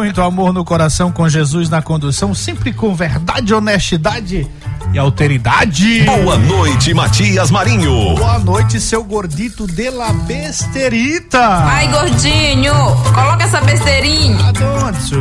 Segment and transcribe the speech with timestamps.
[0.00, 4.48] Muito amor no coração, com Jesus na condução, sempre com verdade, honestidade
[4.94, 6.04] e alteridade.
[6.04, 8.14] Boa noite, Matias Marinho.
[8.14, 11.38] Boa noite, seu gordito de la besterita.
[11.38, 12.72] Ai, gordinho,
[13.14, 14.48] coloca essa besteirinha.
[14.48, 15.20] Adonso.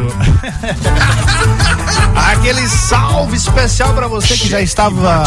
[2.32, 5.26] Aquele salve especial para você que já estava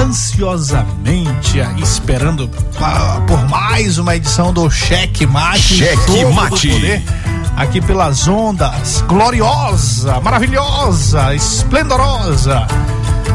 [0.00, 2.48] ansiosamente esperando
[3.26, 5.76] por mais uma edição do Cheque Mate.
[5.76, 7.04] Cheque Mate.
[7.56, 12.66] Aqui pelas ondas, gloriosa, maravilhosa, esplendorosa,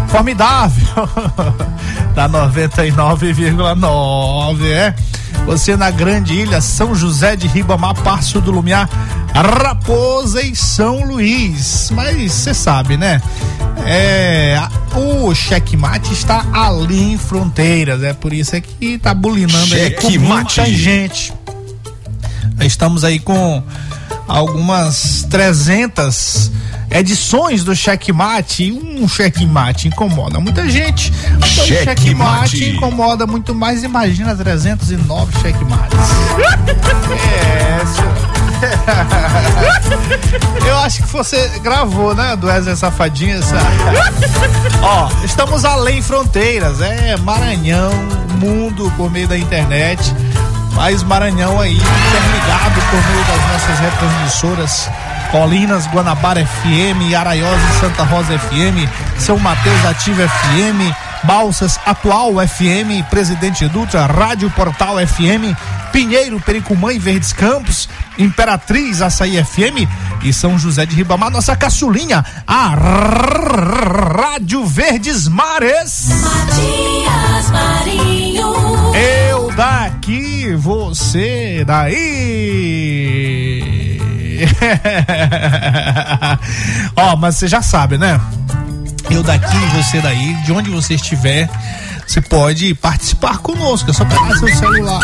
[0.08, 1.10] formidável,
[2.14, 4.94] da 99,9, é?
[5.46, 8.90] Você na Grande Ilha, São José de Ribamar, Passo do Lumiar,
[9.34, 11.90] Raposa e São Luís.
[11.92, 13.22] Mas você sabe, né?
[13.86, 14.62] É,
[14.94, 20.10] o checkmate está ali em fronteiras, é por isso é que tá bulinando aí com
[20.20, 21.34] muita gente.
[22.60, 23.64] Estamos aí com
[24.30, 26.52] algumas 300
[26.92, 28.72] edições do checkmate.
[28.72, 31.12] Um checkmate incomoda muita gente.
[31.26, 33.84] Então, checkmate incomoda muito mais.
[33.84, 35.98] Imagina 309 checkmates.
[37.12, 38.40] é, senhor.
[40.66, 43.36] Eu acho que você gravou, né, do Wesley Safadinha?
[43.36, 43.56] Essa...
[44.82, 47.92] Ó, estamos além fronteiras, é Maranhão,
[48.40, 50.14] mundo por meio da internet.
[50.80, 54.90] Mais Maranhão aí, interligado por meio das nossas retransmissoras
[55.30, 58.88] Colinas, Guanabara FM, Araiosa e Santa Rosa FM,
[59.20, 65.54] São Mateus Ativa FM, Balsas Atual FM, Presidente Dutra, Rádio Portal FM,
[65.92, 69.86] Pinheiro, Pericumã e Verdes Campos, Imperatriz Açaí FM
[70.24, 72.74] e São José de Ribamar, nossa caçulinha, a
[74.18, 76.08] Rádio Verdes Mares.
[76.08, 78.96] Matias Marinho.
[78.96, 80.29] Eu daqui,
[80.60, 82.40] você daí.
[86.96, 88.20] Ó, oh, mas você já sabe, né?
[89.10, 91.50] Eu daqui, você daí, de onde você estiver,
[92.06, 93.90] você pode participar conosco.
[93.90, 95.02] É só pegar seu celular,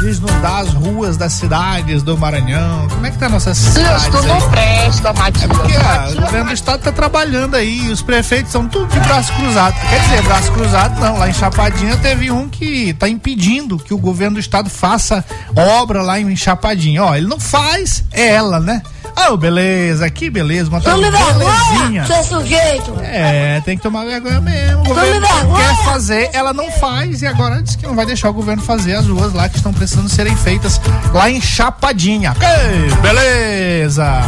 [0.00, 2.88] Desnudar as ruas das cidades do Maranhão.
[2.88, 4.08] Como é que tá a nossa cidade?
[4.08, 5.46] Isso não presta, Matheus.
[5.46, 9.32] Porque ah, o governo do estado tá trabalhando aí, os prefeitos são tudo de braço
[9.34, 9.74] cruzado.
[9.88, 13.98] Quer dizer, braço cruzado não, lá em Chapadinha teve um que tá impedindo que o
[13.98, 15.24] governo do estado faça
[15.56, 17.04] obra lá em Chapadinha.
[17.04, 18.82] Ó, ele não faz, é ela, né?
[19.20, 22.94] Ah, beleza, que beleza, uma Tome vergonha, seu sujeito.
[23.02, 24.82] É, tem que tomar vergonha mesmo.
[24.82, 25.66] O governo vergonha.
[25.66, 28.94] quer fazer, ela não faz e agora diz que não vai deixar o governo fazer
[28.94, 30.80] as ruas lá que estão precisando serem feitas
[31.12, 32.32] lá em Chapadinha.
[32.40, 34.22] Ei, beleza!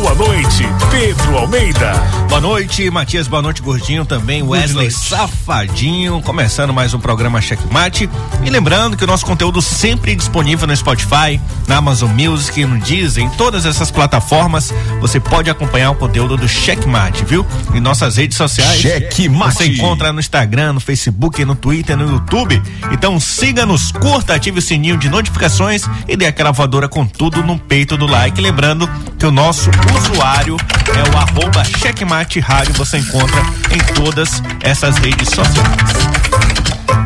[0.00, 1.92] Boa noite, Pedro Almeida.
[2.28, 3.26] Boa noite, Matias.
[3.26, 4.04] Boa noite, Gordinho.
[4.04, 6.22] Também Wesley Safadinho.
[6.22, 8.08] Começando mais um programa Checkmate.
[8.44, 13.24] E lembrando que o nosso conteúdo sempre disponível no Spotify, na Amazon Music, no Deezer,
[13.24, 14.72] em todas essas plataformas.
[15.00, 17.44] Você pode acompanhar o conteúdo do Checkmate, viu?
[17.74, 18.80] Em nossas redes sociais.
[18.80, 19.56] Checkmate.
[19.56, 22.62] Você encontra no Instagram, no Facebook, no Twitter, no YouTube.
[22.92, 27.58] Então siga-nos, curta, ative o sininho de notificações e dê aquela voadora com tudo no
[27.58, 28.40] peito do like.
[28.40, 30.56] Lembrando que o nosso usuário
[30.96, 32.74] é o arroba Checkmate Rádio.
[32.74, 33.40] Você encontra
[33.72, 36.08] em todas essas redes sociais.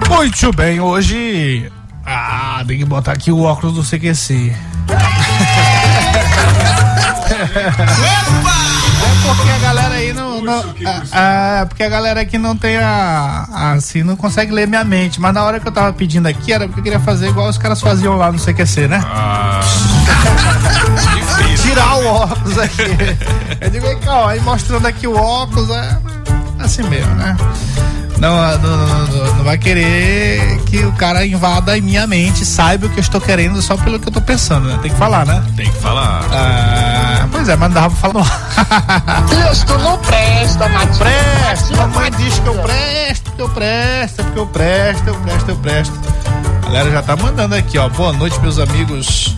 [0.09, 1.71] Muito bem, hoje.
[2.05, 4.53] Ah, tem que botar aqui o óculos do CQC.
[9.05, 10.41] É porque a galera aí não.
[10.43, 14.67] não ah, ah, porque a galera aqui não tem a, a- Assim, não consegue ler
[14.67, 15.21] minha mente.
[15.21, 17.59] Mas na hora que eu tava pedindo aqui era porque eu queria fazer igual os
[17.59, 19.01] caras faziam lá no CQC, né?
[21.63, 22.83] Tirar o óculos aqui.
[23.61, 25.99] Eu digo, vem cá, ó, aí mostrando aqui o óculos, é
[26.61, 27.37] assim mesmo, né?
[28.19, 32.87] Não, não, não, não- não vai querer que o cara invada a minha mente, saiba
[32.87, 34.79] o que eu estou querendo só pelo que eu tô pensando, né?
[34.81, 35.43] Tem que falar, né?
[35.57, 36.25] Tem que falar.
[36.31, 39.53] Ah, pois é, mas não dava pra falar no ar.
[39.53, 40.99] Isso não presta, Matheus.
[40.99, 45.57] Presto, mamãe diz que eu presto, que eu presto, que eu presto, eu presto, eu
[45.57, 46.01] presto.
[46.63, 47.89] A galera já tá mandando aqui, ó.
[47.89, 49.37] Boa noite, meus amigos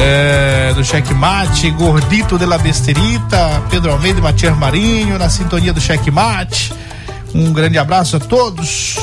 [0.00, 5.80] é, do Checkmate, Gordito de la Besterita, Pedro Almeida e Matias Marinho, na sintonia do
[5.80, 6.72] Checkmate.
[7.34, 8.96] Um grande abraço a todos.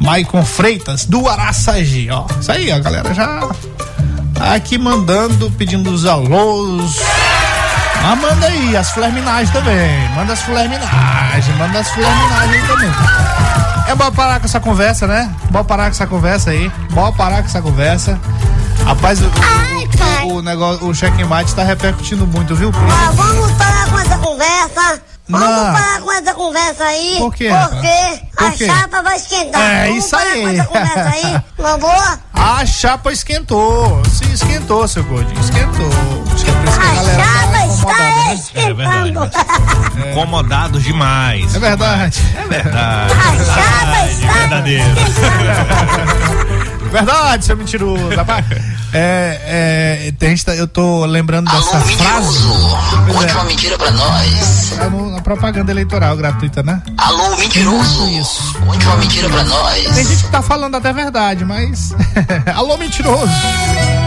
[0.00, 2.26] Maicon Freitas, do Araçagi, ó.
[2.40, 3.48] Isso aí, a galera já
[4.34, 6.96] tá aqui mandando, pedindo os alôs.
[8.02, 10.08] Mas manda aí, as flerminagens também.
[10.16, 12.90] Manda as flerminagens, manda as flerminagens também.
[13.86, 15.30] É bom parar com essa conversa, né?
[15.50, 16.70] Bom parar com essa conversa aí.
[16.90, 18.18] Bom parar com essa conversa.
[18.84, 19.24] Rapaz, o,
[20.26, 22.70] o, o, o negócio, o checkmate tá repercutindo muito, viu?
[22.72, 25.02] Por isso- Ah, vamos parar com essa conversa.
[25.28, 25.72] Vamos Não.
[25.72, 27.14] parar com essa conversa aí.
[27.18, 27.48] Por quê?
[27.48, 28.66] Porque Por a quê?
[28.66, 29.60] chapa vai esquentar.
[29.62, 30.42] É, vamos isso parar aí.
[30.42, 31.42] com essa conversa aí.
[31.58, 32.18] Uma boa?
[32.34, 34.02] A chapa esquentou.
[34.06, 35.40] Se esquentou, seu gordinho.
[35.40, 35.88] Esquentou.
[36.36, 36.62] Esquentou.
[36.64, 38.34] Que a A galera tá chapa está né?
[38.34, 39.30] esquentando.
[40.10, 41.54] Incomodados demais.
[41.54, 42.20] É verdade.
[42.36, 43.12] É verdade.
[43.12, 44.84] A chapa está Verdadeiro.
[46.92, 48.08] Verdade, seu mentiroso.
[48.14, 48.44] rapaz.
[48.94, 52.42] É, é, tem gente tá- eu tô lembrando dessa frase.
[53.06, 54.74] Pois Conte é, uma mentira pra nós.
[54.76, 56.82] tá no- na propaganda eleitoral gratuita, né?
[56.98, 58.06] Alô, mentiroso.
[58.10, 58.52] Isso.
[58.66, 59.84] Conte uma mentira pra nós.
[59.94, 61.94] Tem gente que tá falando até verdade, mas.
[62.54, 63.32] Alô, mentiroso!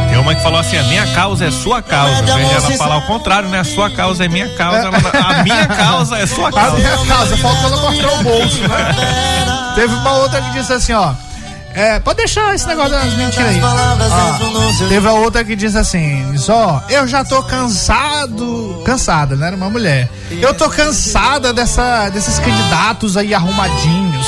[0.07, 2.21] Tem uma que falou assim: a minha causa é sua causa.
[2.21, 3.62] Em vez de ela falar o contrário, né?
[3.62, 4.77] A sua causa é minha causa.
[4.88, 6.75] ela- a minha causa é sua A causa.
[6.77, 9.74] minha casa, faltou ela mostrar o bolso, né?
[9.74, 11.12] Teve uma outra que disse assim, ó.
[11.75, 13.62] É, pode deixar esse negócio das mentiras aí.
[13.62, 19.48] Ó, teve a outra que disse assim, diz, ó, eu já tô cansado, cansada, né?
[19.48, 20.10] Era uma mulher.
[20.32, 24.25] Eu tô cansada dessa, desses candidatos aí arrumadinhos,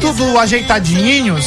[0.00, 1.46] tudo ajeitadinhos.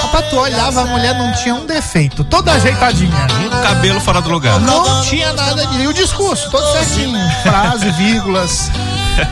[0.00, 3.26] Rapaz, tu olhava, a mulher não tinha um defeito, toda ajeitadinha.
[3.44, 4.58] Um cabelo fora do lugar.
[4.58, 5.82] Não tinha nada de.
[5.82, 7.18] E o discurso, todo certinho.
[7.42, 8.70] Frase, vírgulas.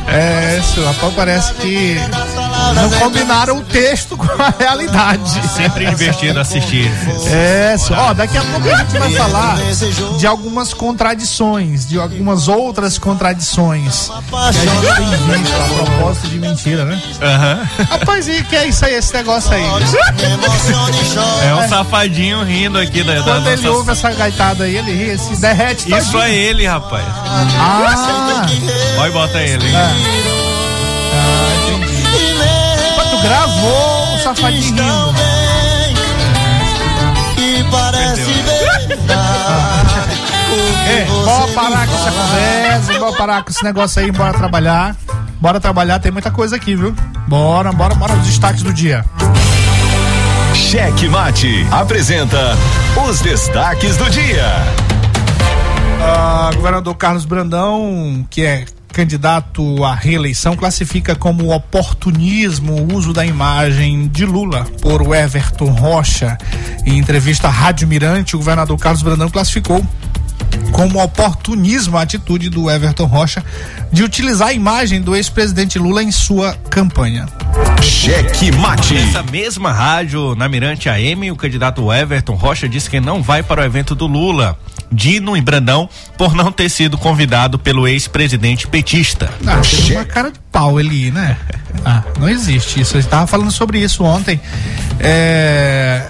[0.06, 1.96] É, isso, rapaz, parece que
[2.74, 5.40] não combinaram o texto com a realidade.
[5.54, 6.90] Sempre divertido assistir.
[7.32, 7.92] É, isso.
[7.94, 9.58] ó, daqui a pouco a gente vai falar
[10.18, 16.38] de algumas contradições, de algumas outras contradições que a gente tem visto a propósito de
[16.38, 17.00] mentira, né?
[17.22, 17.68] Aham.
[17.90, 19.64] Rapaz, e que é isso aí, esse negócio aí?
[21.46, 23.14] É um safadinho rindo aqui da.
[23.14, 26.22] da Quando ele nossa- ouve essa gaitada aí, ele ri, se derrete Isso todinho.
[26.22, 27.04] é ele, rapaz.
[27.16, 28.46] Ah,
[28.98, 29.66] Olha e bota ele.
[29.74, 30.39] É.
[33.22, 35.10] gravou o safadinho
[37.36, 38.50] rindo.
[40.88, 44.96] É, bora parar com essa conversa, bora parar com esse negócio aí, bora trabalhar.
[45.40, 46.94] Bora trabalhar, tem muita coisa aqui, viu?
[47.26, 49.04] Bora, bora, bora os destaques do dia.
[50.54, 52.56] Cheque Mate apresenta
[53.08, 54.46] os destaques do dia.
[56.02, 63.24] Ah, governador Carlos Brandão, que é candidato à reeleição, classifica como oportunismo o uso da
[63.24, 66.36] imagem de Lula por o Everton Rocha.
[66.84, 69.84] Em entrevista à Rádio Mirante, o governador Carlos Brandão classificou
[70.72, 73.44] como oportunismo a atitude do Everton Rocha
[73.92, 77.26] de utilizar a imagem do ex-presidente Lula em sua campanha.
[77.82, 78.94] Cheque Mate.
[78.94, 83.62] Nessa mesma rádio, na Mirante AM, o candidato Everton Rocha disse que não vai para
[83.62, 84.58] o evento do Lula.
[84.92, 89.30] Dino em Brandão por não ter sido convidado pelo ex-presidente petista.
[89.46, 91.36] Ah, tem uma cara de pau ele, ir, né?
[91.82, 92.96] Ah, não existe isso.
[92.96, 94.38] A gente tava falando sobre isso ontem.
[94.98, 96.08] É...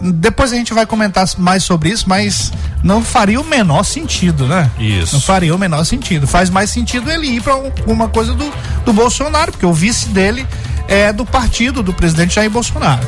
[0.00, 2.52] Depois a gente vai comentar mais sobre isso, mas
[2.82, 4.70] não faria o menor sentido, né?
[4.78, 5.14] Isso.
[5.14, 6.26] Não faria o menor sentido.
[6.26, 7.56] Faz mais sentido ele ir para
[7.86, 8.50] uma coisa do,
[8.84, 10.46] do Bolsonaro, porque o vice dele
[10.88, 13.06] é do partido do presidente Jair Bolsonaro.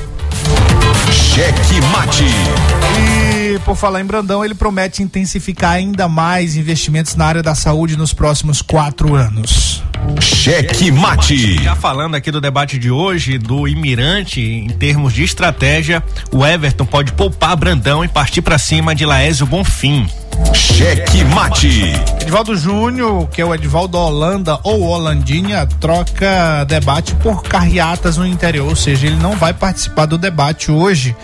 [1.11, 2.25] Cheque Mate.
[2.25, 3.26] E
[3.67, 8.15] por falar em Brandão, ele promete intensificar ainda mais investimentos na área da saúde nos
[8.15, 9.83] próximos quatro anos.
[10.21, 11.65] Cheque Mate.
[11.65, 16.87] Já falando aqui do debate de hoje, do Imirante, em termos de estratégia, o Everton
[16.87, 20.09] pode poupar Brandão e partir para cima de Laésio Bonfim.
[20.55, 21.93] Cheque Mate.
[22.23, 28.69] Edivaldo Júnior, que é o Edivaldo Holanda ou Holandinha, troca debate por carreatas no interior,
[28.69, 31.17] ou seja, ele não vai participar do debate hoje.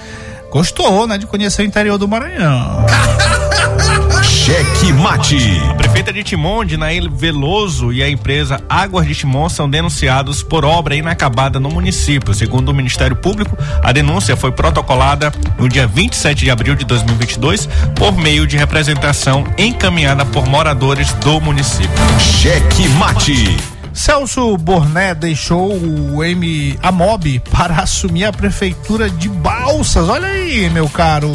[0.53, 2.85] Gostou, né, de conhecer o interior do Maranhão.
[4.23, 5.63] Cheque Mate.
[5.71, 10.63] A prefeita de Timon, Dinaíl Veloso, e a empresa Águas de Timon são denunciados por
[10.63, 12.35] obra inacabada no município.
[12.35, 17.67] Segundo o Ministério Público, a denúncia foi protocolada no dia 27 de abril de 2022
[17.97, 21.89] por meio de representação encaminhada por moradores do município.
[22.21, 23.72] Cheque Mate.
[23.93, 30.09] Celso Borné deixou o M Mob para assumir a prefeitura de Balsas.
[30.09, 31.31] Olha aí, meu caro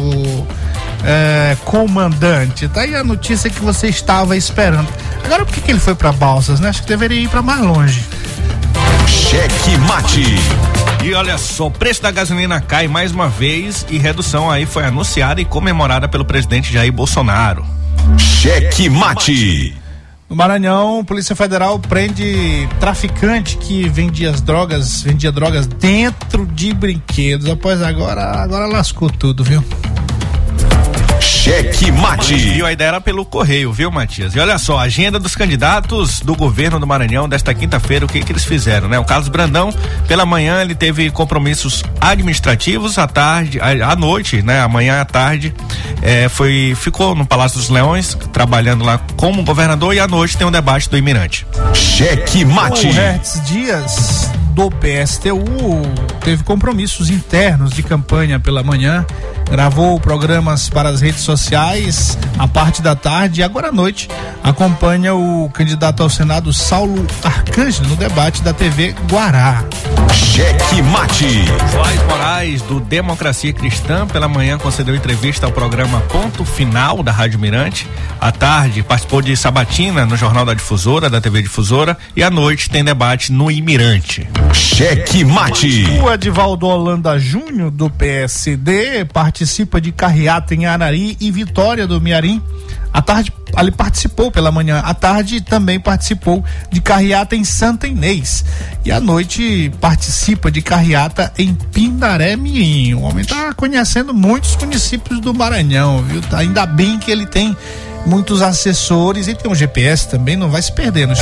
[1.04, 2.68] é, comandante.
[2.68, 4.88] Tá aí a notícia que você estava esperando.
[5.24, 6.68] Agora por que, que ele foi para Balsas, né?
[6.68, 8.04] Acho que deveria ir para mais longe.
[9.06, 10.24] Cheque Mate.
[11.04, 14.84] E olha só, o preço da gasolina cai mais uma vez e redução aí foi
[14.84, 17.64] anunciada e comemorada pelo presidente Jair Bolsonaro.
[18.18, 19.76] Cheque Mate.
[20.28, 27.48] No Maranhão, Polícia Federal prende traficante que vendia as drogas, vendia drogas dentro de brinquedos.
[27.48, 29.64] Após agora, agora lascou tudo, viu?
[31.48, 32.34] Cheque Mate.
[32.34, 32.66] Viu?
[32.66, 34.34] A ideia era pelo correio, viu, Matias?
[34.34, 38.20] E olha só, a agenda dos candidatos do governo do Maranhão desta quinta-feira, o que
[38.20, 38.98] que eles fizeram, né?
[38.98, 39.72] O Carlos Brandão,
[40.06, 44.60] pela manhã, ele teve compromissos administrativos, à tarde, à, à noite, né?
[44.60, 45.54] Amanhã à tarde,
[46.02, 50.46] eh, foi, ficou no Palácio dos Leões, trabalhando lá como governador, e à noite tem
[50.46, 51.46] um debate do Imirante.
[51.72, 52.88] Cheque Mate.
[52.88, 55.40] O Hertz Dias do PSTU
[56.22, 59.06] teve compromissos internos de campanha pela manhã,
[59.50, 64.08] gravou programas para as redes sociais a parte da tarde e agora à noite
[64.42, 69.64] acompanha o candidato ao Senado Saulo Arcângelo no debate da TV Guará.
[70.12, 71.44] Cheque Mate.
[71.72, 77.38] Joás Moraes, do Democracia Cristã, pela manhã concedeu entrevista ao programa Ponto Final da Rádio
[77.38, 77.88] Mirante.
[78.20, 81.96] À tarde, participou de Sabatina no Jornal da Difusora, da TV Difusora.
[82.14, 84.28] E à noite tem debate no Imirante.
[84.52, 85.84] Cheque Mate.
[86.02, 89.37] O Edivaldo Holanda Júnior, do PSD, participa
[89.80, 92.42] de carreata em Arari e Vitória do Miarim.
[92.92, 94.80] À tarde, ele participou pela manhã.
[94.84, 98.44] À tarde, também participou de carreata em Santa Inês.
[98.84, 102.94] E à noite, participa de carreata em Pindaré Mirim.
[102.94, 106.20] O homem está conhecendo muitos municípios do Maranhão, viu?
[106.22, 107.56] Tá, ainda bem que ele tem
[108.06, 111.14] muitos assessores e tem um GPS também, não vai se perder no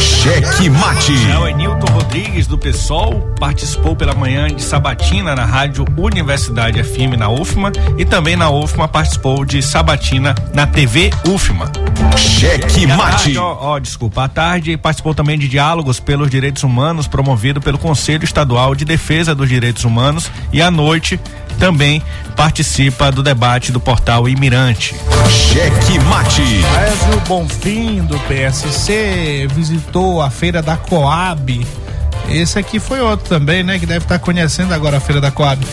[0.00, 1.12] Cheque Mate.
[1.40, 7.28] O Enilton Rodrigues, do PSOL, participou pela manhã de Sabatina na Rádio Universidade FM na
[7.28, 11.70] UFMA e também na UFMA participou de Sabatina na TV UFMA.
[12.16, 13.36] Cheque Mate.
[13.36, 18.24] ó, ó, desculpa, à tarde participou também de diálogos pelos direitos humanos promovido pelo Conselho
[18.24, 21.20] Estadual de Defesa dos Direitos Humanos e à noite
[21.60, 22.02] também
[22.34, 24.96] participa do debate do portal Imirante.
[25.28, 26.42] Cheque Mate.
[26.78, 31.66] Aécio Bonfim, do PSC, visitou a feira da Coab.
[32.30, 33.78] Esse aqui foi outro também, né?
[33.78, 35.66] Que deve estar conhecendo agora a feira da Coab.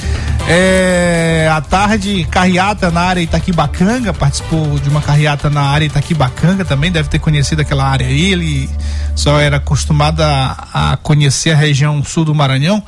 [0.49, 6.91] É, à tarde, carreata na área Itaquibacanga, participou de uma carreata na área Itaquibacanga também,
[6.91, 8.31] deve ter conhecido aquela área aí.
[8.31, 8.69] Ele
[9.13, 12.81] só era acostumado a, a conhecer a região sul do Maranhão.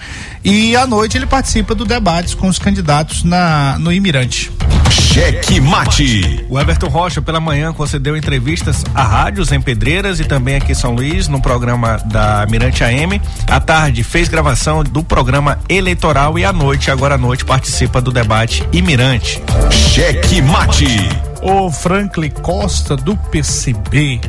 [0.44, 4.52] E à noite ele participa do debates com os candidatos na, no Imirante.
[4.90, 6.46] Cheque Mate.
[6.50, 10.76] O Everton Rocha, pela manhã, concedeu entrevistas a rádios em Pedreiras e também aqui em
[10.76, 13.22] São Luís, no programa da Mirante AM.
[13.48, 18.12] À tarde, fez gravação do programa eleitoral e à noite, agora à noite, participa do
[18.12, 19.42] debate Imirante.
[19.72, 21.10] Cheque Mate.
[21.42, 24.20] O Franklin Costa, do PCB,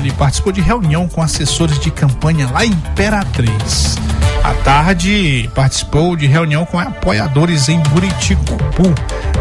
[0.00, 3.96] ele participou de reunião com assessores de campanha lá em Imperatriz.
[4.50, 8.92] À tarde, participou de reunião com apoiadores em Buriticupu.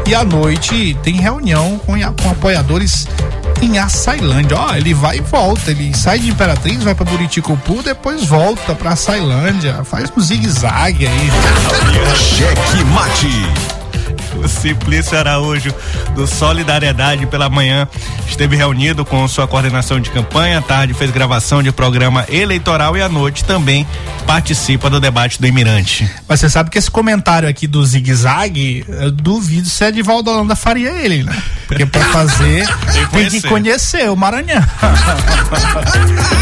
[0.05, 3.07] E à noite, tem reunião com, com apoiadores
[3.59, 4.55] em Açailândia.
[4.55, 5.71] Ó, ele vai e volta.
[5.71, 9.83] Ele sai de Imperatriz, vai pra Buriticupu, depois volta pra Açailândia.
[9.83, 11.31] Faz um zigue-zague aí.
[12.15, 13.78] Cheque Mate.
[14.43, 15.73] O Simplício Araújo,
[16.15, 17.87] do Solidariedade pela manhã,
[18.27, 20.59] esteve reunido com sua coordenação de campanha.
[20.59, 23.85] À tarde fez gravação de programa eleitoral e à noite também
[24.25, 26.09] participa do debate do Imirante.
[26.27, 30.55] Mas você sabe que esse comentário aqui do zigue-zague, eu duvido se é de Valdolanda
[30.55, 31.35] faria ele, né?
[31.67, 32.67] Porque pra fazer
[33.11, 34.63] tem que conhecer o Maranhão.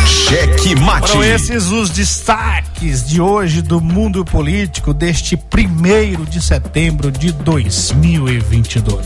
[0.06, 1.08] Cheque Mate.
[1.08, 7.32] Foram esses os destaques de hoje do mundo político deste primeiro de setembro de
[7.92, 8.98] 2022.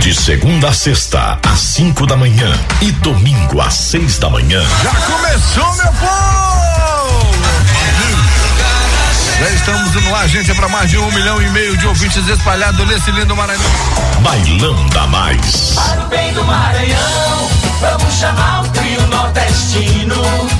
[0.00, 4.62] De segunda a sexta, às 5 da manhã e domingo às 6 da manhã.
[4.82, 7.30] Já começou, meu povo!
[9.40, 12.26] Já estamos no ar, gente, é para mais de um milhão e meio de ouvintes
[12.28, 13.70] espalhados nesse lindo Maranhão.
[14.20, 15.72] Bailão da Mais.
[15.74, 17.48] Para o bem do Maranhão,
[17.80, 20.14] vamos chamar o trio nordestino.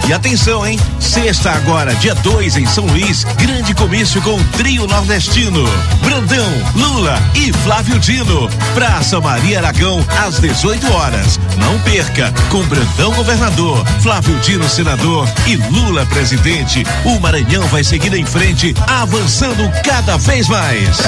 [0.08, 0.78] E atenção, hein?
[0.98, 5.64] Sexta agora, dia 2 em São Luís, grande comício com o trio nordestino.
[6.02, 8.48] Brandão, Lula e Flávio Dino.
[8.74, 11.38] Praça Maria Aragão, às 18 horas.
[11.58, 16.84] Não perca, com Brandão governador, Flávio Dino senador e Lula presidente.
[17.04, 20.98] O Maranhão vai seguir em frente, avançando cada vez mais.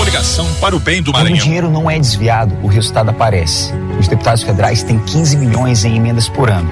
[0.00, 3.70] Coligação para o bem do Quando o dinheiro não é desviado, o resultado aparece.
[3.98, 6.70] Os deputados federais têm 15 milhões em emendas por ano.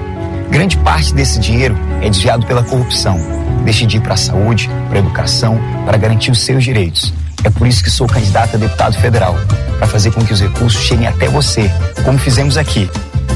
[0.49, 3.19] Grande parte desse dinheiro é desviado pela corrupção.
[3.63, 7.13] Deixa de ir para a saúde, para a educação, para garantir os seus direitos.
[7.43, 9.35] É por isso que sou candidato a deputado federal,
[9.77, 11.69] para fazer com que os recursos cheguem até você,
[12.03, 12.89] como fizemos aqui.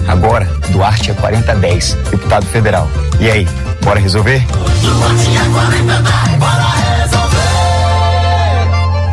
[0.07, 2.89] Agora, Duarte é 4010, deputado federal.
[3.19, 3.47] E aí,
[3.83, 4.43] bora resolver?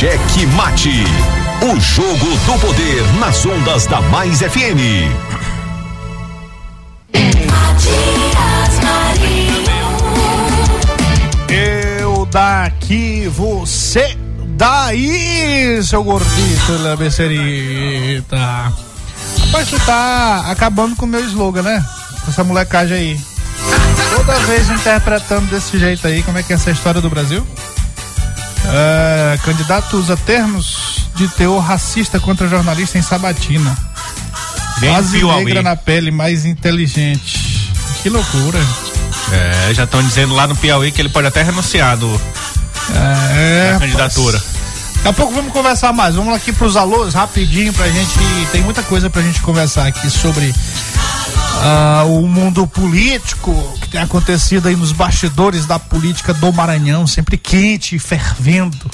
[0.00, 1.04] Cheque Mate.
[1.60, 4.80] O jogo do poder nas ondas da Mais FM.
[11.50, 14.16] Eu daqui, você
[14.56, 18.38] daí, seu gordito da becerita.
[18.38, 21.84] Rapaz, tu tá acabando com o meu slogan, né?
[22.24, 23.20] Com essa molecagem aí.
[24.16, 27.46] Toda vez interpretando desse jeito aí, como é que é essa história do Brasil?
[28.66, 33.76] É, candidato usa termos de teor racista contra jornalista em sabatina.
[34.78, 35.44] Bem Quase Piauí.
[35.44, 37.70] negra na pele, mais inteligente.
[38.02, 38.58] Que loucura.
[39.32, 42.20] É, já estão dizendo lá no Piauí que ele pode até renunciar do,
[43.34, 44.42] É, da candidatura.
[44.96, 46.14] Daqui a pouco vamos conversar mais.
[46.14, 48.12] Vamos aqui pros alôs rapidinho pra gente.
[48.52, 50.54] Tem muita coisa pra gente conversar aqui sobre
[51.62, 57.96] ah, o mundo político tem acontecido aí nos bastidores da política do Maranhão, sempre quente
[57.96, 58.90] e fervendo.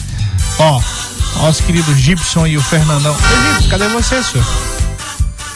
[0.59, 0.81] Ó,
[1.37, 3.15] nosso querido Gibson e o Fernandão.
[3.15, 4.47] Gibson, cadê você, senhor?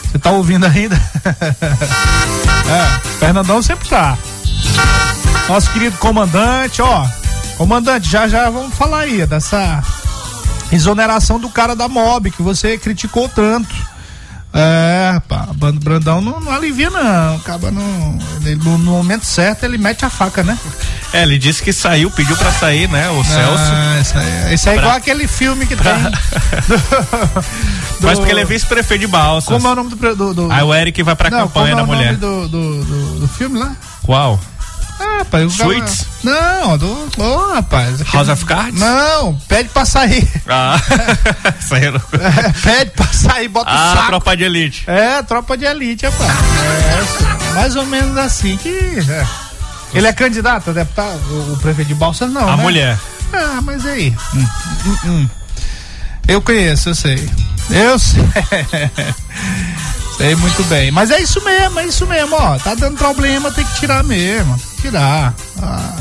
[0.03, 0.95] Você tá ouvindo ainda?
[2.67, 4.17] é, Fernandão sempre tá.
[5.49, 7.07] Nosso querido comandante, ó.
[7.57, 9.83] Comandante, já já vamos falar aí dessa
[10.71, 13.73] exoneração do cara da Mob que você criticou tanto.
[14.53, 15.21] É,
[15.55, 17.35] Bando Brandão não, não alivia, não.
[17.37, 20.57] Acaba no, ele- no, momento certo ele mete a faca, né?
[21.13, 23.09] É, ele disse que saiu, pediu pra sair, né?
[23.11, 23.63] O Celso.
[23.65, 26.11] Ah, isso aí, isso aí é Pra- igual aquele filme que pra- tem.
[28.01, 29.47] Mas porque ele é vice-prefeito de Balsas.
[29.53, 30.15] Como é o nome do.
[30.15, 32.17] do, do Aí o Eric vai pra não, campanha da como é o mulher.
[32.17, 33.75] nome do, do, do, do filme lá?
[34.03, 34.39] Qual?
[35.03, 36.05] Ah, rapaz, o Suits?
[36.23, 37.09] Não, do.
[37.17, 37.99] Ô, rapaz.
[38.13, 38.79] House of Cards?
[38.79, 40.27] Não, pede pra sair.
[40.47, 40.79] Ah,
[41.67, 42.01] saíram.
[42.13, 44.07] É, pede pra sair, bota o Ah, saco.
[44.07, 44.83] tropa de elite.
[44.87, 46.31] É, tropa de elite, rapaz.
[46.31, 48.69] É, mais ou menos assim que.
[49.09, 49.25] é.
[49.93, 52.47] Ele é candidato a deputado, o, o prefeito de Balsas não.
[52.47, 52.63] A né?
[52.63, 52.97] mulher.
[53.33, 54.15] Ah, mas aí.
[54.35, 54.45] Hum,
[54.85, 55.29] hum, hum.
[56.27, 57.29] Eu conheço, eu sei.
[57.69, 58.21] Eu sei.
[60.21, 60.91] Sei muito bem.
[60.91, 62.57] Mas é isso mesmo, é isso mesmo, ó.
[62.59, 64.59] Tá dando problema, tem que tirar mesmo.
[64.81, 65.33] Tirar.
[65.61, 65.95] Ah.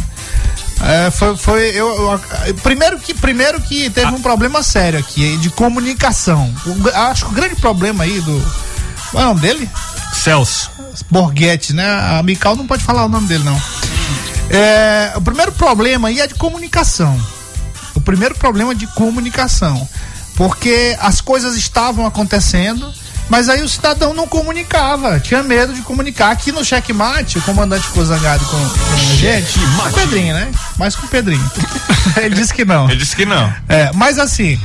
[0.82, 1.86] É, foi, foi eu,
[2.46, 6.52] eu- primeiro que primeiro que teve um problema sério aqui de comunicação.
[6.64, 8.52] O acho que o grande problema aí do
[9.10, 9.68] qual é o nome dele?
[10.14, 10.70] Celso.
[11.10, 11.86] Borghetti, né?
[12.18, 13.60] A Mical não pode falar o nome dele não.
[14.50, 17.18] É, o primeiro problema aí é de comunicação.
[17.94, 19.86] O primeiro problema é de comunicação.
[20.34, 22.90] Porque as coisas estavam acontecendo,
[23.30, 26.32] mas aí o cidadão não comunicava, tinha medo de comunicar.
[26.32, 29.58] Aqui no checkmate, o comandante ficou zangado com, com a gente.
[29.60, 30.50] Com o Pedrinho, né?
[30.76, 31.50] Mais com o Pedrinho.
[32.18, 32.90] Ele disse que não.
[32.90, 33.52] Ele disse que não.
[33.68, 34.60] É, mas assim,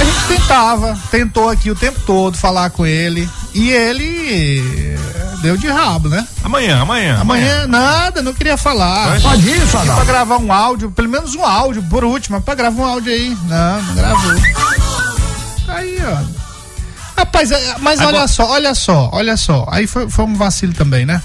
[0.00, 4.96] a gente tentava, tentou aqui o tempo todo falar com ele e ele eh,
[5.42, 6.26] deu de rabo, né?
[6.44, 7.18] Amanhã, amanhã.
[7.20, 9.20] Amanhã nada, não queria falar.
[9.20, 9.96] Pode ir, Fadal.
[9.96, 13.36] pra gravar um áudio, pelo menos um áudio, por último, pra gravar um áudio aí.
[13.48, 14.34] Não, não gravou.
[15.68, 16.44] Aí, ó.
[17.16, 19.66] Rapaz, é, mas Agora- olha só, olha só, olha só.
[19.70, 21.22] Aí foi, foi um vacilo também, né?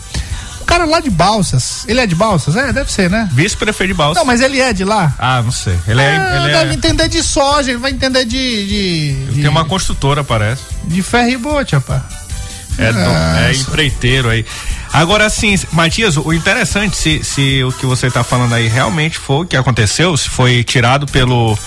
[0.62, 2.56] O cara lá de Balsas, ele é de Balsas?
[2.56, 3.28] É, deve ser, né?
[3.32, 4.18] Vice-prefeito de Balsas.
[4.18, 5.12] Não, mas ele é de lá?
[5.18, 5.76] Ah, não sei.
[5.88, 6.16] Ele é.
[6.16, 6.74] Ah, ele deve é...
[6.76, 8.68] entender de soja, ele vai entender de.
[8.68, 10.62] de, de, Tem uma construtora, parece.
[10.84, 12.04] de ferro e bote, rapaz.
[12.78, 13.40] É, do- Nossa.
[13.42, 14.46] é empreiteiro aí.
[14.94, 19.44] Agora, assim, Matias, o interessante, se, se o que você tá falando aí realmente foi
[19.44, 21.58] o que aconteceu, se foi tirado pelo.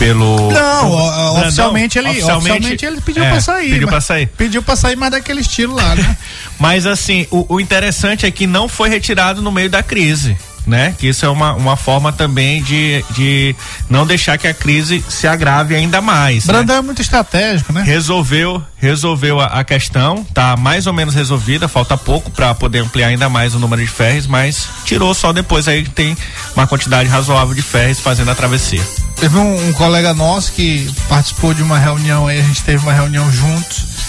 [0.00, 3.70] Pelo Não, o- ó, ó, Brandão, oficialmente, ele, oficialmente, ele pediu é, pra sair.
[3.70, 4.26] Pediu mas- pra sair.
[4.28, 6.16] Pediu pra sair, mas daquele estilo lá, né?
[6.58, 10.36] Mas assim, o, o interessante é que não foi retirado no meio da crise.
[10.66, 10.94] Né?
[10.98, 13.56] Que isso é uma, uma forma também de, de
[13.88, 16.46] não deixar que a crise se agrave ainda mais.
[16.46, 16.52] né?
[16.52, 17.82] Brandão é muito estratégico, né?
[17.82, 23.08] Resolveu, resolveu a, a questão, tá mais ou menos resolvida, falta pouco para poder ampliar
[23.08, 26.16] ainda mais o número de ferries, mas tirou só depois aí que tem
[26.54, 28.82] uma quantidade razoável de ferries fazendo a travessia.
[29.16, 32.92] Teve um, um colega nosso que participou de uma reunião aí, a gente teve uma
[32.92, 33.99] reunião juntos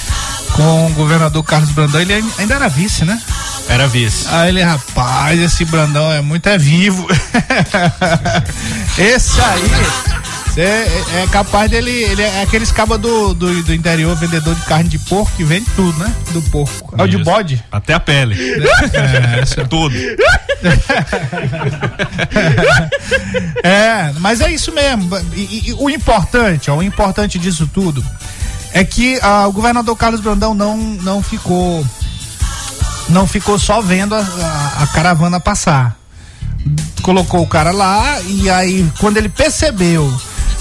[0.54, 3.20] com o governador Carlos Brandão, ele ai- ainda era vice, né?
[3.70, 4.28] Era vice.
[4.30, 7.08] Aí ele, rapaz, esse Brandão é muito é vivo.
[8.98, 9.72] esse aí
[10.58, 14.90] é, é capaz dele, ele é aqueles cabas do, do, do interior, vendedor de carne
[14.90, 16.14] de porco, que vende tudo, né?
[16.32, 16.94] Do porco.
[16.98, 17.64] É o de bode?
[17.72, 18.36] Até a pele.
[18.94, 19.66] É, isso.
[19.68, 19.96] Tudo.
[23.64, 25.10] É, mas é isso mesmo.
[25.34, 28.04] E, e o importante, ó, o importante disso tudo
[28.74, 31.86] é que ah, o governador Carlos Brandão não, não ficou
[33.10, 35.98] não ficou só vendo a, a- a caravana passar.
[37.02, 40.14] Colocou o cara lá e aí quando ele percebeu,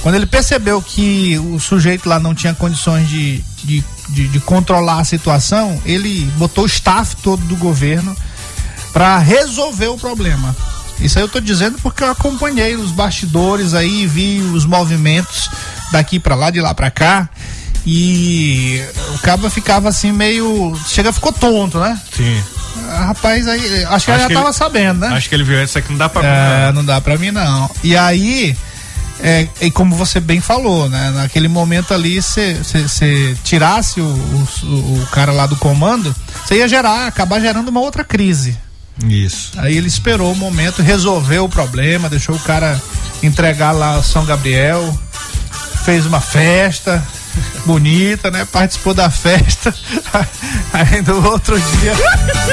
[0.03, 5.01] quando ele percebeu que o sujeito lá não tinha condições de, de, de, de controlar
[5.01, 8.17] a situação, ele botou o staff todo do governo
[8.93, 10.57] para resolver o problema.
[10.99, 15.49] Isso aí eu tô dizendo porque eu acompanhei os bastidores aí, vi os movimentos
[15.93, 17.29] daqui para lá, de lá para cá.
[17.87, 18.83] E
[19.15, 20.79] o cabo ficava assim meio.
[20.87, 22.01] Chega, ficou tonto, né?
[22.15, 22.43] Sim.
[22.89, 25.09] Ah, Rapaz, aí, acho que ele já que tava ele- sabendo, né?
[25.17, 27.71] Acho que ele viu essa aqui não dá pra É, não dá pra mim não.
[27.83, 28.57] E aí,
[29.23, 31.11] é, e como você bem falou, né?
[31.15, 36.15] Naquele momento ali, você tirasse o, o, o cara lá do comando,
[36.45, 38.57] você ia gerar, acabar gerando uma outra crise.
[39.09, 39.53] Isso.
[39.57, 42.81] Aí ele esperou o momento, resolveu o problema, deixou o cara
[43.23, 44.97] entregar lá São Gabriel,
[45.85, 47.03] fez uma festa
[47.67, 48.45] bonita, né?
[48.51, 49.75] Participou da festa.
[50.73, 51.93] Aí no outro dia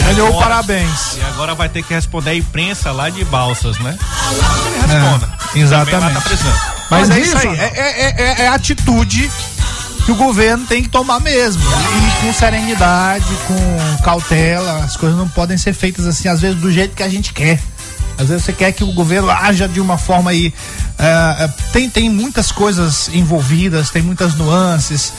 [0.06, 1.16] ganhou Agora- parabéns.
[1.18, 3.98] E agora vai ter que responder a imprensa lá de Balsas, né?
[3.98, 5.30] É, responda.
[5.56, 5.92] exatamente.
[5.92, 6.74] Também lá tá.
[6.90, 9.30] Mas é Mas isso aí, é, é, é- é a atitude
[10.06, 11.62] que o governo tem que tomar mesmo.
[11.64, 16.72] E com serenidade, com cautela, as coisas não podem ser feitas assim, às vezes, do
[16.72, 17.60] jeito que a gente quer.
[18.18, 20.54] Às vezes você quer que o governo haja de uma forma aí.
[21.00, 25.14] eh, tem, tem muitas coisas envolvidas, tem muitas nuances,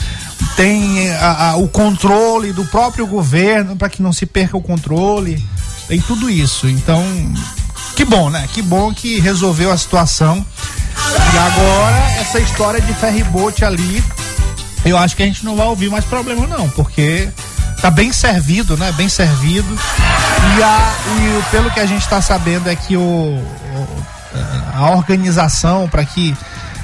[0.57, 5.45] tem a- a- o controle do próprio governo para que não se perca o controle.
[5.87, 6.69] Tem tudo isso.
[6.69, 7.05] Então,
[7.95, 8.49] que bom, né?
[8.53, 10.45] Que bom que resolveu a situação.
[11.33, 14.03] E agora, essa história de ferribote ali,
[14.85, 17.29] eu acho que a gente não vai ouvir mais problema, não, porque
[17.81, 18.93] tá bem servido, né?
[18.93, 19.79] Bem servido.
[20.59, 24.05] E, a, e pelo que a gente está sabendo é que o, o-
[24.75, 26.37] a organização para que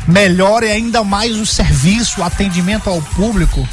[0.08, 3.66] melhore ainda mais o serviço, o atendimento ao público.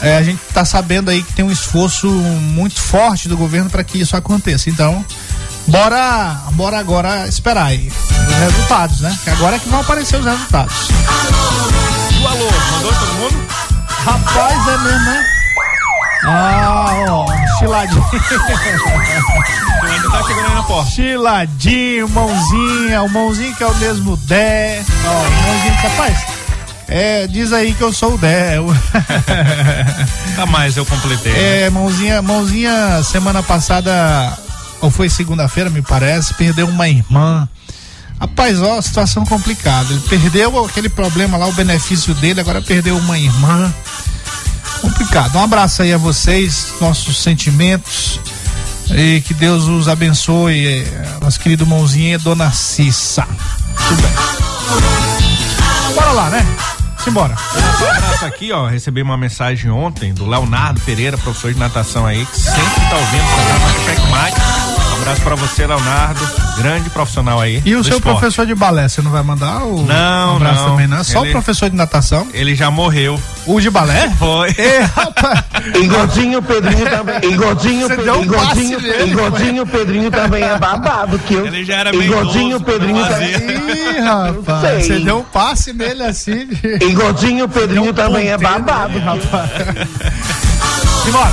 [0.00, 3.82] é, a gente está sabendo aí que tem um esforço muito forte do governo para
[3.84, 4.68] que isso aconteça.
[4.68, 5.04] Então,
[5.66, 7.90] bora, bora agora esperar aí
[8.28, 9.16] os resultados, né?
[9.24, 10.74] Que agora é que vão aparecer os resultados.
[12.22, 13.46] O alô, mandou todo mundo?
[14.04, 15.26] Rapaz, é mesmo, né?
[16.24, 17.26] Ah, ó,
[17.58, 18.04] chiladinho.
[19.82, 20.90] Ainda tá chegando aí na porta.
[20.90, 24.84] Chiladinho, mãozinha, o mãozinho que é o mesmo Dé.
[25.04, 26.42] Ó, o mãozinho, rapaz.
[26.88, 28.56] É, diz aí que eu sou o Dé.
[28.60, 31.32] Nunca mais eu completei.
[31.32, 34.36] É, mãozinha, mãozinha, semana passada,
[34.80, 37.48] ou foi segunda-feira, me parece, perdeu uma irmã.
[38.20, 39.92] Rapaz, ó, situação complicada.
[39.92, 43.72] Ele perdeu aquele problema lá, o benefício dele, agora perdeu uma irmã.
[44.82, 45.36] Complicado.
[45.36, 48.20] Um abraço aí a vocês, nossos sentimentos.
[48.90, 50.66] E que Deus os abençoe.
[50.84, 53.26] eh, Nosso querido mãozinha, Dona Cissa.
[53.88, 54.12] Tudo bem.
[55.94, 56.44] Bora lá, né?
[57.02, 57.34] Simbora.
[58.22, 58.66] Um aqui, ó.
[58.66, 63.24] Recebi uma mensagem ontem do Leonardo Pereira, professor de natação aí, que sempre tá ouvindo
[63.24, 64.71] o programa Checkmate.
[65.02, 66.20] Um abraço pra você, Leonardo.
[66.58, 67.60] Grande profissional aí.
[67.64, 68.18] E o seu esporte.
[68.20, 70.70] professor de balé, você não vai mandar o Não, um abraço não.
[70.70, 71.02] também, não?
[71.02, 72.28] Só Ele- o professor de natação?
[72.32, 73.20] Ele já morreu.
[73.44, 74.08] O de balé?
[74.16, 74.50] Foi.
[74.56, 75.42] Ê, rapaz.
[76.40, 77.16] Pedrinho também.
[77.32, 78.26] E gordinho, Você Pe- um e
[78.80, 81.18] nele, e gordinho Pedrinho também é babado.
[81.18, 82.20] Que eu, Ele já era bem idoso,
[82.60, 83.30] Pedrinho não também.
[83.32, 86.46] Ih, rapaz, você deu um passe nele assim.
[86.46, 89.00] de- E gordinho Pedrinho um também é babado.
[89.00, 89.50] rapaz.
[91.02, 91.32] Simbora.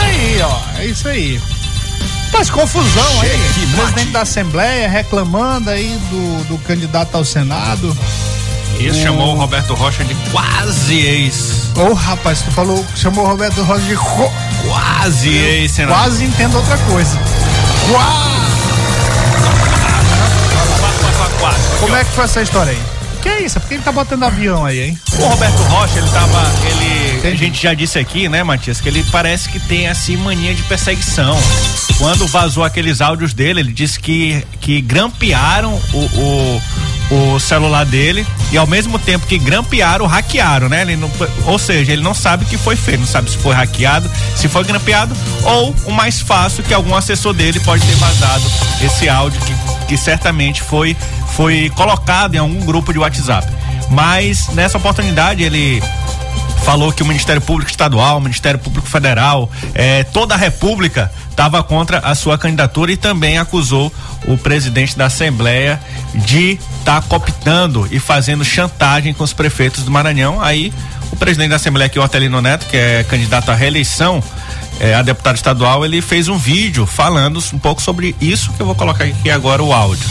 [0.00, 0.60] É isso aí, ó.
[0.80, 1.40] É isso aí.
[2.32, 3.30] Mas confusão aí.
[3.72, 7.96] O presidente da Assembleia reclamando aí do, do candidato ao Senado.
[8.78, 11.70] Isso O- chamou o Roberto Rocha de quase ex.
[11.76, 14.32] Ô, rapaz, tu falou, chamou o Roberto Rosa de ro-
[14.66, 15.96] Quase ex, senador.
[16.02, 17.18] Quase entendo outra coisa.
[17.90, 18.28] Quase.
[21.80, 22.82] Como é que foi essa história aí?
[23.22, 23.58] Que é isso?
[23.60, 24.98] Por que ele tá botando avião aí, hein?
[25.18, 26.40] O Roberto Rocha, ele tava.
[26.64, 27.28] Ele.
[27.28, 30.62] A gente já disse aqui, né, Matias, que ele parece que tem assim mania de
[30.64, 31.36] perseguição.
[31.98, 38.24] Quando vazou aqueles áudios dele, ele disse que, que grampearam o, o, o celular dele
[38.52, 40.82] e ao mesmo tempo que grampearam, hackearam, né?
[40.82, 41.10] Ele não,
[41.44, 44.48] ou seja, ele não sabe o que foi feito, não sabe se foi hackeado, se
[44.48, 48.44] foi grampeado ou o mais fácil que algum assessor dele pode ter vazado
[48.80, 49.54] esse áudio que,
[49.88, 50.96] que certamente foi,
[51.32, 53.50] foi colocado em algum grupo de WhatsApp.
[53.90, 55.82] Mas nessa oportunidade ele
[56.62, 61.62] falou que o Ministério Público Estadual, o Ministério Público Federal, eh, toda a República estava
[61.62, 63.90] contra a sua candidatura e também acusou
[64.26, 65.80] o presidente da Assembleia
[66.14, 70.42] de estar cooptando e fazendo chantagem com os prefeitos do Maranhão.
[70.42, 70.72] Aí
[71.10, 74.22] o presidente da Assembleia aqui, o Otelino Neto, que é candidato à reeleição,
[74.80, 78.66] eh, a deputado estadual, ele fez um vídeo falando um pouco sobre isso que eu
[78.66, 80.08] vou colocar aqui agora o áudio.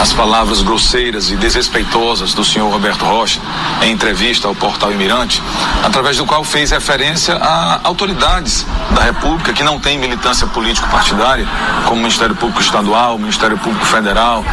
[0.00, 3.40] as palavras grosseiras e desrespeitosas do senhor Roberto Rocha
[3.80, 5.40] em entrevista ao portal Imirante,
[5.84, 11.46] através do qual fez referência a autoridades da República que não têm militância político-partidária,
[11.86, 14.44] como Ministério Público Estadual, Ministério Público Federal,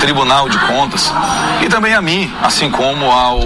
[0.00, 1.12] Tribunal de Contas,
[1.60, 3.40] e também a mim, assim como ao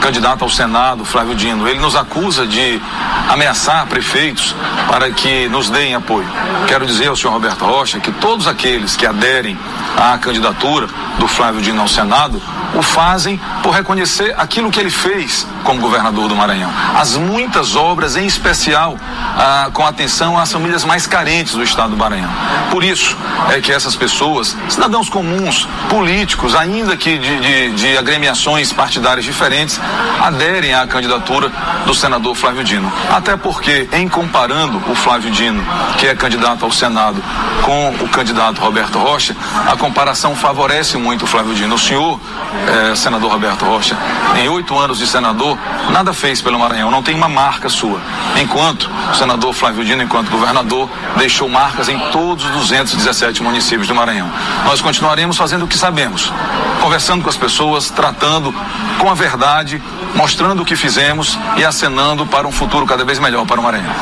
[0.00, 2.80] candidato ao Senado, Flávio Dino, ele nos acusa de
[3.28, 4.54] ameaçar prefeitos
[4.88, 6.26] para que nos deem apoio.
[6.66, 9.58] Quero dizer ao senhor Roberto Rocha que todos aqueles que aderem
[9.96, 12.40] à candidatura do Flávio Dino ao Senado
[12.74, 16.70] o fazem por reconhecer aquilo que ele fez como governador do Maranhão.
[16.96, 18.96] As muitas obras, em especial
[19.36, 22.30] ah, com atenção às famílias mais carentes do estado do Maranhão.
[22.70, 23.16] Por isso
[23.50, 29.80] é que essas pessoas, cidadãos comuns, políticos, ainda que de, de, de agremiações partidárias diferentes,
[30.20, 31.50] aderem à candidatura
[31.86, 32.92] do senador Flávio Dino.
[33.10, 35.64] Até porque, em comparando o Flávio Dino,
[35.96, 37.22] que é candidato ao Senado,
[37.62, 41.74] com o candidato Roberto Rocha, a comparação favorece muito o Flávio Dino.
[41.74, 42.20] O senhor
[42.66, 43.96] eh, senador Roberto Rocha,
[44.36, 45.58] em oito anos de senador,
[45.90, 48.00] nada fez pelo Maranhão, não tem uma marca sua.
[48.40, 53.94] Enquanto o senador Flávio Dino, enquanto governador, deixou marcas em todos os 217 municípios do
[53.94, 54.30] Maranhão.
[54.64, 56.32] Nós continuaremos fazendo o que sabemos,
[56.80, 58.54] conversando com as pessoas, tratando
[58.98, 59.77] com a verdade,
[60.14, 63.92] mostrando o que fizemos e acenando para um futuro cada vez melhor para o Maranhão.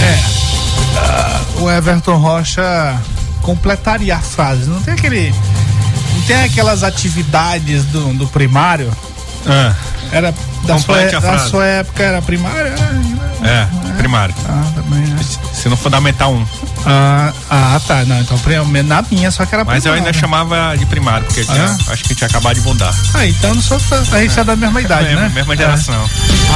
[0.00, 1.58] É.
[1.58, 3.00] Uh, o Everton Rocha
[3.42, 4.68] completaria a frase.
[4.68, 5.34] Não tem aquele
[6.14, 8.90] não tem aquelas atividades do, do primário?
[9.46, 9.74] Ah.
[10.10, 10.34] Era
[10.66, 12.72] da sua, da sua, época era primário?
[13.42, 14.34] É, é, primário.
[14.48, 15.20] Ah, também, né?
[15.52, 16.36] Se não fundamental 1.
[16.36, 16.46] Um.
[16.84, 18.04] Ah, ah, tá.
[18.04, 18.38] Não, então
[18.84, 21.92] na minha só que era Mas eu ainda chamava de primário, porque tinha, Ah.
[21.92, 22.94] acho que tinha acabado de mudar.
[23.14, 23.78] Ah, então não sou.
[24.12, 25.30] A gente é da mesma idade, É, né?
[25.34, 26.08] mesma geração.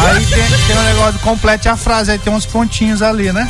[0.08, 3.48] Aí tem, tem um negócio de complete a frase, aí tem uns pontinhos ali, né?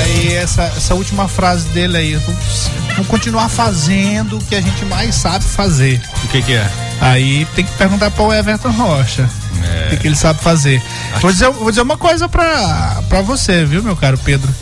[0.00, 4.84] Aí essa, essa última frase dele aí, vamos, vamos continuar fazendo o que a gente
[4.84, 6.00] mais sabe fazer.
[6.24, 6.87] O que que é?
[7.00, 9.28] Aí tem que perguntar para o Everton Rocha.
[9.62, 9.94] É.
[9.94, 10.82] O que, ele sabe fazer.
[11.20, 14.52] Vou dizer, vou dizer uma coisa pra você, viu, meu caro Pedro?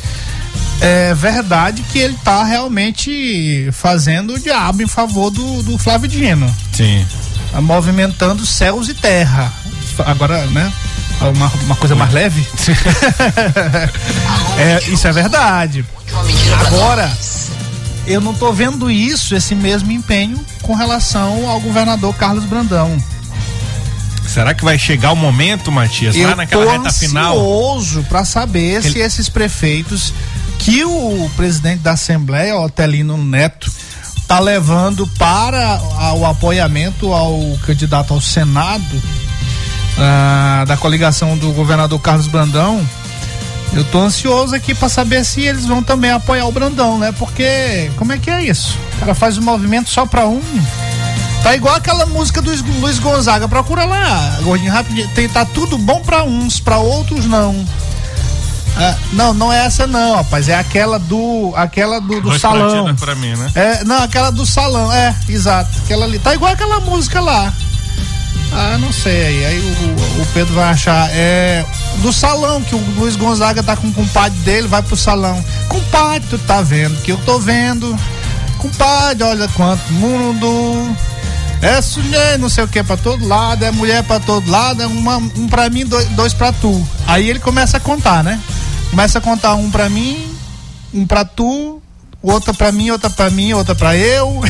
[0.80, 6.54] É verdade que ele tá realmente fazendo o diabo em favor do, do Flávio Dino.
[6.72, 7.06] Sim.
[7.50, 9.52] Tá movimentando céus e terra.
[10.04, 10.70] Agora, né?
[11.20, 12.46] Uma, uma coisa mais leve.
[14.58, 15.84] é, isso é verdade.
[16.66, 17.10] Agora,
[18.06, 22.96] eu não tô vendo isso, esse mesmo empenho com relação ao governador Carlos Brandão.
[24.26, 27.36] Será que vai chegar o momento, Matias, eu lá naquela tô reta final?
[27.38, 30.12] ansioso para saber se esses prefeitos
[30.58, 33.70] que o presidente da Assembleia, Otelino Neto,
[34.26, 35.80] tá levando para
[36.16, 39.02] o apoiamento ao candidato ao Senado
[39.96, 42.86] ah, da coligação do governador Carlos Brandão.
[43.72, 47.12] Eu tô ansioso aqui para saber se eles vão também apoiar o Brandão, né?
[47.12, 48.76] Porque como é que é isso?
[48.96, 50.42] O cara faz um movimento só para um.
[51.42, 53.46] Tá igual aquela música do Luiz Gonzaga.
[53.46, 55.08] Procura lá, gordinho rapidinho.
[55.14, 57.64] Tem, tá tudo bom pra uns, pra outros não.
[58.78, 60.48] Ah, não, não é essa não, rapaz.
[60.48, 61.52] É aquela do.
[61.56, 62.94] Aquela do, do salão.
[62.96, 63.50] pra mim, né?
[63.54, 65.70] É, não, aquela do salão, é, exato.
[65.84, 66.18] Aquela ali.
[66.18, 67.52] Tá igual aquela música lá.
[68.52, 69.44] Ah, não sei aí.
[69.46, 71.08] Aí o, o Pedro vai achar.
[71.10, 71.64] É.
[72.02, 75.42] Do salão, que o Luiz Gonzaga tá com o compadre dele, vai pro salão.
[75.68, 77.96] Compadre, tu tá vendo que eu tô vendo.
[78.58, 80.96] Compadre, olha quanto mundo.
[81.62, 84.86] É sujeito, não sei o que pra todo lado, é mulher pra todo lado, é
[84.86, 86.86] uma, um pra mim, dois, dois pra tu.
[87.06, 88.38] Aí ele começa a contar, né?
[88.90, 90.28] Começa a contar um pra mim,
[90.92, 91.80] um pra tu,
[92.22, 94.40] outra pra mim, outra pra mim, outra pra eu.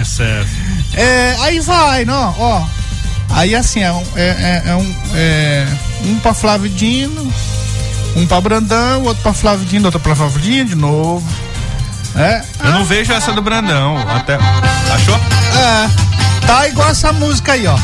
[0.00, 0.50] Excesso.
[0.98, 2.64] É, aí vai, não, ó.
[3.28, 5.66] Aí assim, é um, é, é- é um, é,
[6.06, 7.30] um pra Flávio Dino,
[8.16, 11.26] um pra Brandão, outro pra Flávio Dino, outro pra Flávio Dino de novo.
[12.16, 13.96] É, Eu não vejo essa do Brandão.
[14.14, 14.36] Até.
[14.94, 15.14] Achou?
[15.16, 17.76] é, tá igual essa música aí, ó.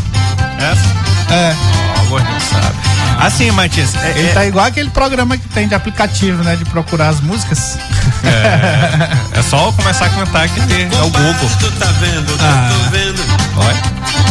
[0.58, 1.32] Essa?
[1.34, 1.54] É.
[1.98, 2.76] Ó, o gordinho sabe.
[3.20, 6.56] Assim, Matias, é, Ele é- tá igual aquele programa que tem de aplicativo, né?
[6.56, 7.76] De procurar as músicas.
[8.24, 10.82] é, é só começar a cantar que vê.
[10.84, 11.50] É o Google.
[11.78, 12.70] tá vendo, Ah.
[12.70, 13.22] tô vendo.
[13.56, 14.21] Olha.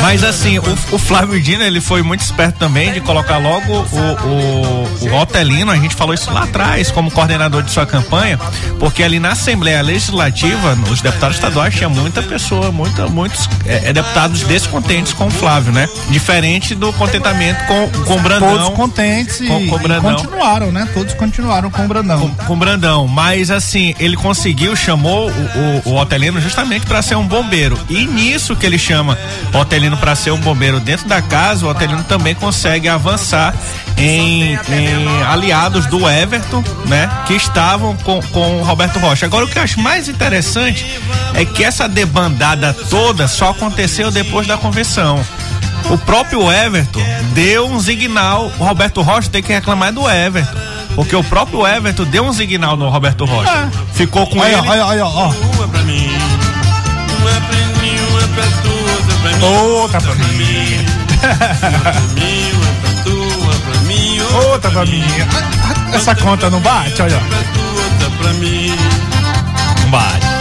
[0.00, 5.06] Mas assim, o, o Flávio Dino, ele foi muito esperto também de colocar logo o,
[5.08, 8.38] o, o Otelino, a gente falou isso lá atrás, como coordenador de sua campanha,
[8.78, 13.92] porque ali na Assembleia Legislativa, os deputados estaduais, tinha muita pessoa, muita, muitos é, é,
[13.92, 15.88] deputados descontentes com o Flávio, né?
[16.10, 18.58] Diferente do contentamento com, com o Brandão.
[18.58, 20.14] Todos contentes e, com, com o e Brandão.
[20.16, 20.88] continuaram, né?
[20.92, 22.28] Todos continuaram com o Brandão.
[22.46, 27.16] com o Brandão, mas assim, ele conseguiu, chamou o, o, o Otelino justamente para ser
[27.16, 27.78] um bombeiro.
[27.88, 29.18] E nisso que ele chama
[29.52, 33.54] o Otelino para ser um bombeiro dentro da casa, o Otelino também consegue avançar
[33.96, 37.10] em, em aliados do Everton, né?
[37.26, 39.26] Que estavam com, com o Roberto Rocha.
[39.26, 41.00] Agora, o que eu acho mais interessante
[41.34, 45.24] é que essa debandada toda só aconteceu depois da convenção.
[45.90, 47.02] O próprio Everton
[47.34, 50.58] deu um signal, o Roberto Rocha tem que reclamar do Everton.
[50.94, 53.50] Porque o próprio Everton deu um signal no Roberto Rocha.
[53.50, 53.94] É.
[53.94, 54.68] Ficou com Olha, ele.
[54.68, 55.32] olha, olha, ó.
[59.24, 60.84] Uma pra mim,
[61.22, 63.16] uma pra mim, uma pra tu,
[63.46, 64.20] outra pra mim.
[64.20, 65.04] Outra pra mim.
[65.10, 65.94] Outra pra mim.
[65.94, 67.20] Essa conta não bate, olha.
[69.80, 70.33] Não bate.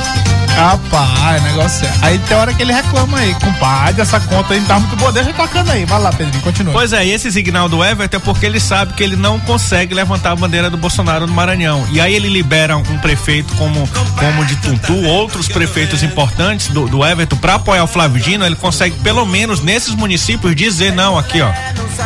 [0.55, 1.93] Rapaz, negócio é.
[2.01, 5.11] Aí tem hora que ele reclama aí, compadre, essa conta aí não tá muito boa.
[5.11, 5.85] Deixa tocando aí.
[5.85, 6.73] Vai lá, Pedrinho, continua.
[6.73, 9.93] Pois é, e esse signal do Everton é porque ele sabe que ele não consegue
[9.93, 11.85] levantar a bandeira do Bolsonaro no Maranhão.
[11.91, 13.87] E aí ele libera um prefeito como,
[14.17, 18.55] como de Tuntu, outros prefeitos importantes do, do Everton para apoiar o Flávio Dino, ele
[18.55, 21.51] consegue pelo menos nesses municípios dizer não, aqui ó,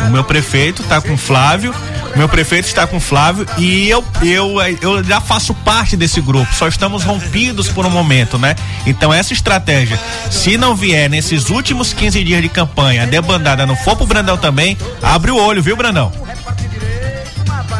[0.07, 1.73] o meu prefeito tá com o Flávio,
[2.15, 6.53] meu prefeito está com o Flávio e eu, eu, eu já faço parte desse grupo.
[6.53, 8.55] Só estamos rompidos por um momento, né?
[8.85, 9.99] Então, essa estratégia,
[10.29, 14.37] se não vier nesses últimos 15 dias de campanha, a debandada não for pro Brandão
[14.37, 16.11] também, abre o olho, viu, Brandão?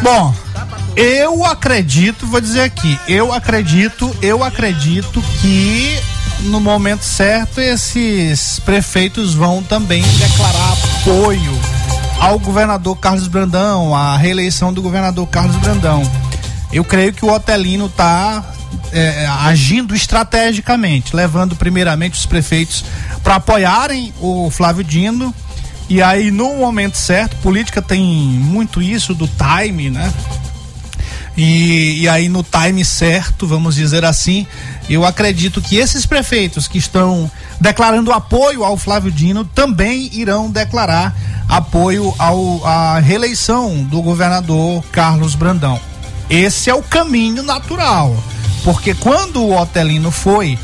[0.02, 0.34] Bom,
[0.96, 6.00] eu acredito, vou dizer aqui, eu acredito, eu acredito que
[6.42, 11.57] no momento certo esses prefeitos vão também declarar apoio
[12.20, 16.02] ao governador Carlos Brandão, à reeleição do governador Carlos Brandão.
[16.72, 18.44] Eu creio que o Otelino está
[18.92, 22.84] é, agindo estrategicamente, levando primeiramente os prefeitos
[23.24, 25.34] para apoiarem o Flávio Dino.
[25.90, 30.12] E aí, no momento certo, política tem muito isso do time, né?
[31.38, 34.48] E, e, aí no time certo, vamos dizer assim,
[34.90, 37.30] eu acredito que esses prefeitos que estão
[37.62, 41.16] declarando apoio ao Flávio Dino também irão declarar
[41.48, 45.80] apoio ao, à reeleição do governador Carlos Brandão.
[46.28, 48.18] Esse é o caminho natural,
[48.64, 50.58] porque quando o Otelino foi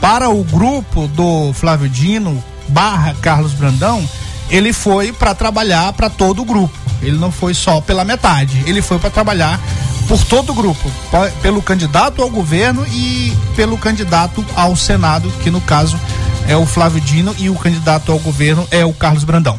[0.00, 4.08] para o grupo do Flávio Dino barra Carlos Brandão,
[4.48, 6.76] ele foi para trabalhar para todo o grupo.
[7.02, 9.60] Ele não foi só pela metade, ele foi para trabalhar
[10.08, 10.90] por todo o grupo,
[11.40, 15.98] pelo candidato ao governo e pelo candidato ao Senado, que no caso
[16.46, 19.58] é o Flávio Dino e o candidato ao governo é o Carlos Brandão.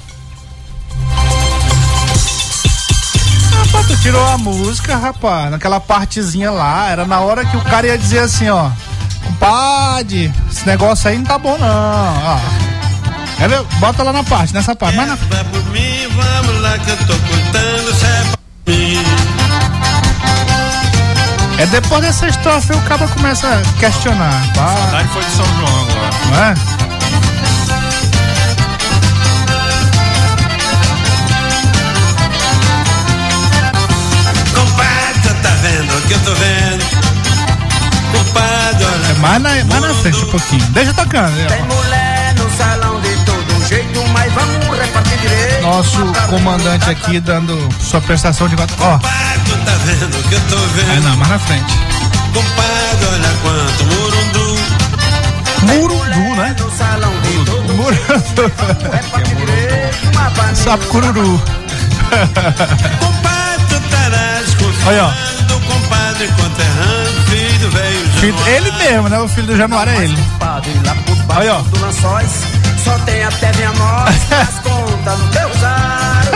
[3.51, 7.87] Rapaz, tu tirou a música, rapaz, naquela partezinha lá, era na hora que o cara
[7.87, 8.69] ia dizer assim, ó,
[9.25, 12.39] compadre, esse negócio aí não tá bom não, ó.
[13.39, 15.15] É, bota lá na parte, nessa parte, mas na...
[15.15, 17.92] Vai por mim, vamos lá que eu tô contando,
[21.73, 24.43] depois dessa estrofe o cara começa a questionar.
[24.51, 26.11] A saudade foi de São João agora.
[26.29, 26.53] Não é?
[34.53, 36.85] Compadre, tá vendo o que eu tô vendo?
[38.11, 39.11] Compadre, olha.
[39.11, 40.63] É mais na, mais na frente um pouquinho.
[40.69, 41.47] Deixa tocando.
[41.47, 42.92] Tem mulher no salão
[45.61, 45.97] Nosso
[46.29, 48.73] comandante aqui dando sua prestação de voto.
[48.79, 48.97] Ó.
[48.97, 50.91] Tá vendo o que eu tô vendo?
[50.91, 51.73] É, não, mais na frente.
[52.33, 54.57] Compadre, olha quanto murundu.
[55.63, 56.55] Murundu, né?
[56.57, 56.71] Todo
[57.75, 58.51] Murundu.
[60.13, 60.55] Uma banana.
[60.55, 61.41] Sapo cururu.
[64.85, 65.11] Olha, ó.
[68.19, 69.19] Filho- ele mesmo, né?
[69.19, 70.17] O filho do Januário é ele.
[71.35, 71.61] Olha, ó.
[72.83, 76.31] Só tem até minha nós, as contas no teu usuário.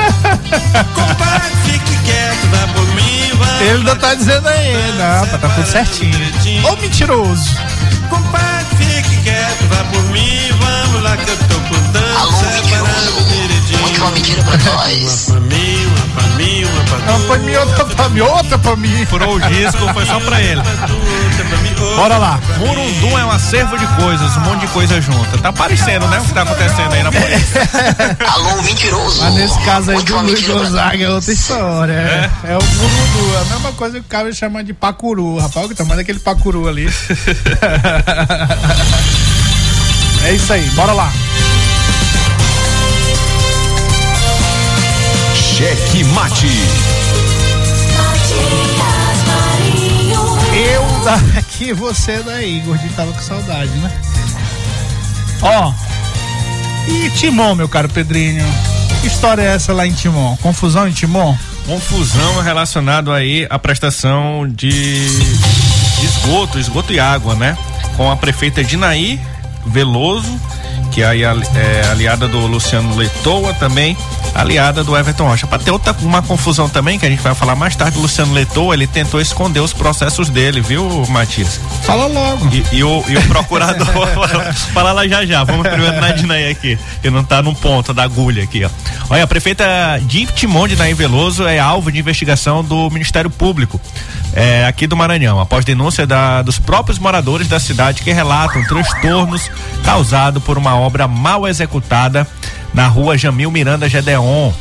[0.95, 3.63] Compadre, fique quieto, dá por mim, vai.
[3.67, 6.17] Ele não tá dizendo aí, não, tá, tá tudo certinho.
[6.65, 7.57] Ô mentiroso.
[8.09, 12.17] Compadre, fique quieto, vai por mim, vamos lá que eu tô contando.
[12.17, 13.79] Alô, direitinho.
[13.79, 15.27] Conte uma mentira pra nós.
[16.17, 17.03] Pra mim, uma pra tu.
[17.11, 19.05] Uma pra mim, outra pra mim, outra pra mim.
[19.05, 20.63] Furou o disco, foi só pra ele.
[21.95, 22.39] Bora lá.
[22.57, 25.37] Murundum é um acervo de coisas, um monte de coisa junta.
[25.37, 26.17] Tá parecendo, né?
[26.19, 27.61] O que tá acontecendo aí na polícia.
[28.33, 29.21] Alô, mentiroso.
[29.21, 31.93] Mas nesse caso aí do Luiz Gonzaga é outra história.
[31.93, 33.35] É, é o Murudu.
[33.35, 35.37] É a mesma coisa que o cara chama de pacuru.
[35.37, 36.87] Rapaz, o tamanho daquele pacuru ali.
[40.25, 41.11] é isso aí, bora lá.
[45.57, 46.47] Cheque Mate.
[50.53, 50.83] Eu
[51.33, 52.59] daqui, você daí.
[52.65, 53.91] Gordinho tava com saudade, né?
[55.41, 55.71] Ó.
[56.87, 58.45] E Timon, meu caro Pedrinho?
[59.01, 60.35] Que história é essa lá em Timon?
[60.37, 61.35] Confusão em Timon?
[61.65, 65.05] Confusão relacionado aí à prestação de
[66.01, 67.57] esgoto, esgoto e água, né?
[67.97, 69.19] Com a prefeita Dinaí
[69.65, 70.39] Veloso,
[70.91, 73.97] que aí é ali- é aliada do Luciano Leitoa também,
[74.37, 75.47] aliada do Everton Rocha.
[75.47, 78.33] Para ter outra uma confusão também, que a gente vai falar mais tarde, o Luciano
[78.33, 81.59] Letou, ele tentou esconder os processos dele, viu, Matias?
[81.81, 82.47] Fala logo.
[82.53, 83.87] E, e o, e o procurador,
[84.73, 88.03] fala lá já já, vamos primeiro na Dinaí aqui, que não tá no ponto da
[88.03, 88.69] agulha aqui, ó.
[89.09, 89.65] Olha, a prefeita
[90.03, 93.81] de Timon de Naim Veloso é alvo de investigação do Ministério Público.
[94.33, 99.49] É, aqui do Maranhão, após denúncia da, dos próprios moradores da cidade que relatam transtornos
[99.83, 102.27] causados por uma obra mal executada
[102.77, 104.53] na rua Jamil Miranda Gedeon.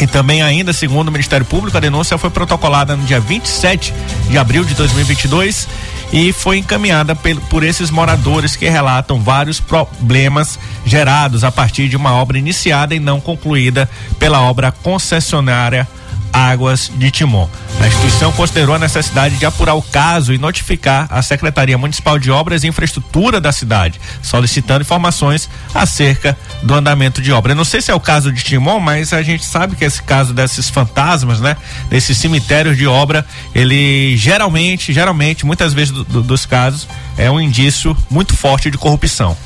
[0.00, 3.92] E também ainda, segundo o Ministério Público, a denúncia foi protocolada no dia 27
[4.30, 5.66] de abril de 2022
[6.12, 12.12] e foi encaminhada por, esses moradores que relatam vários problemas gerados a partir de uma
[12.12, 13.90] obra iniciada e não concluída
[14.20, 15.88] pela obra concessionária
[16.32, 17.48] Águas de Timon.
[17.80, 22.30] A instituição considerou a necessidade de apurar o caso e notificar a Secretaria Municipal de
[22.30, 27.52] Obras e Infraestrutura da cidade, solicitando informações acerca do andamento de obra.
[27.52, 30.02] Eu não sei se é o caso de Timon, mas a gente sabe que esse
[30.02, 31.56] caso desses fantasmas, né,
[31.90, 37.40] desses cemitérios de obra, ele geralmente, geralmente, muitas vezes do, do, dos casos, é um
[37.40, 39.36] indício muito forte de corrupção.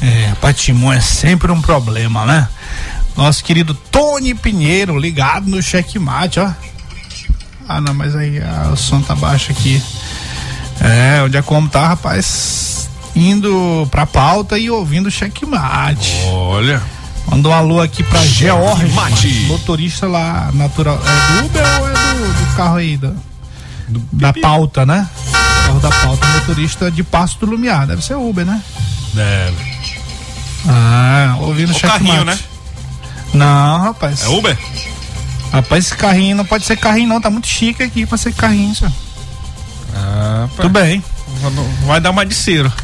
[0.00, 2.48] É, para Timon é sempre um problema, né?
[3.18, 6.52] Nosso querido Tony Pinheiro, ligado no checkmate, ó.
[7.68, 9.82] Ah, não, mas aí ah, o som tá baixo aqui.
[10.80, 12.88] É, onde é como tá, rapaz?
[13.16, 16.14] Indo pra pauta e ouvindo checkmate.
[16.28, 16.80] Olha.
[17.26, 18.86] Mandou um alô aqui pra George,
[19.48, 21.00] motorista lá, natural.
[21.04, 22.96] É do Uber ou é do, do carro aí?
[22.96, 23.12] Da,
[23.88, 25.08] do da pauta, né?
[25.66, 27.84] Carro da pauta, motorista de Passo do Lumiar.
[27.84, 28.62] Deve ser Uber, né?
[29.12, 29.56] Deve.
[30.68, 32.04] Ah, ouvindo o checkmate.
[32.04, 32.38] carrinho, né?
[33.32, 34.24] Não, rapaz.
[34.24, 34.56] É Uber?
[35.52, 37.20] Rapaz, esse carrinho não pode ser carrinho, não.
[37.20, 38.92] Tá muito chique aqui pra ser carrinho, senhor.
[39.94, 41.02] Ah, Tudo bem.
[41.86, 42.72] Vai dar uma de Ciro.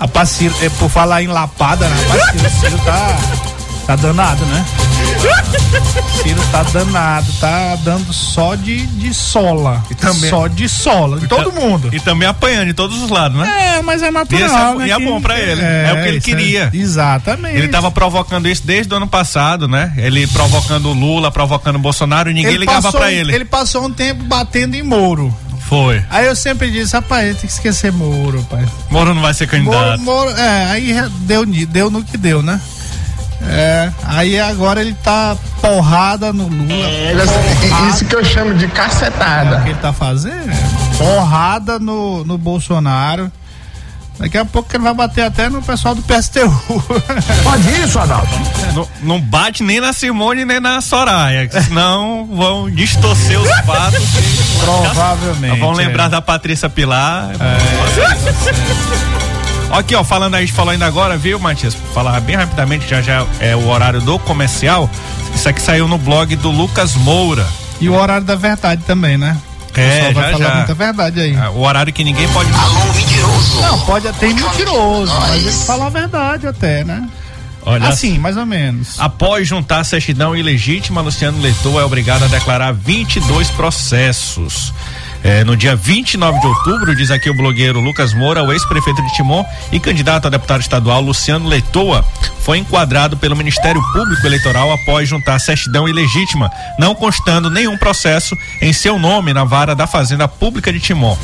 [0.00, 1.96] Rapaz, Ciro, é, por falar em lapada, né?
[2.08, 3.18] Rapaz, Ciro, Ciro tá,
[3.86, 4.64] tá danado, né?
[6.22, 9.82] Ciro tá danado, tá dando só de, de sola.
[9.90, 11.88] E também- Só de sola, de todo mundo.
[11.92, 13.76] E também apanhando de todos os lados, né?
[13.78, 14.44] É, mas é E, natural.
[14.46, 15.60] esse é, né, e é que- bom pra ele.
[15.60, 16.70] É, o que ele é- queria.
[16.72, 17.56] exatamente.
[17.56, 19.92] Ele tava provocando isso desde o ano passado, né?
[19.96, 23.34] Ele provocando o Lula, provocando o Bolsonaro e ninguém ligava passou, pra ele.
[23.34, 25.34] Ele passou um tempo batendo em Moro.
[25.68, 26.02] Foi.
[26.10, 28.66] Aí eu sempre disse, rapaz, tem que esquecer Moro, pai.
[28.90, 30.02] Moro não vai ser Moro, candidato.
[30.02, 32.60] Moro, é, aí deu, deu no que deu, né?
[33.42, 36.68] É, aí agora ele tá porrada no Lula.
[37.68, 39.60] porrada- Isso que eu chamo de É o cacetada.
[39.62, 40.50] que ele tá fazendo?
[40.50, 43.30] é Porrada no, no Bolsonaro.
[44.18, 46.50] Daqui a pouco ele vai bater até no pessoal do PSTU.
[47.42, 48.28] Pode isso, Adalto?
[48.74, 54.04] Não, não bate nem na Simone nem na Soraya, senão vão distorcer os fatos.
[54.62, 55.58] Provavelmente.
[55.58, 56.08] Vão lembrar é.
[56.10, 57.30] da Patrícia Pilar.
[59.70, 61.76] Aqui, ó, falando aí, a gente falou ainda agora, viu, Matias?
[61.94, 64.90] Falar bem rapidamente, já já é o horário do comercial.
[65.34, 67.46] Isso aqui saiu no blog do Lucas Moura.
[67.80, 69.36] E o horário da verdade também, né?
[69.74, 70.54] O É, pessoal vai já, falar já.
[70.56, 71.36] muita verdade aí.
[71.36, 72.50] Ah, O horário que ninguém pode.
[72.52, 73.60] Alô, mentiroso.
[73.60, 77.08] Não, pode até mentiroso, mas ele fala a verdade até, né?
[77.62, 78.98] Olha assim, mais ou menos.
[78.98, 84.72] Após juntar certidão ilegítima, Luciano Leitor é obrigado a declarar 22 processos.
[85.22, 89.14] É, no dia 29 de outubro, diz aqui o blogueiro Lucas Moura, o ex-prefeito de
[89.14, 92.04] Timon e candidato a deputado estadual Luciano Leitoa,
[92.40, 98.72] foi enquadrado pelo Ministério Público Eleitoral após juntar certidão ilegítima, não constando nenhum processo em
[98.72, 101.16] seu nome na vara da Fazenda Pública de Timon.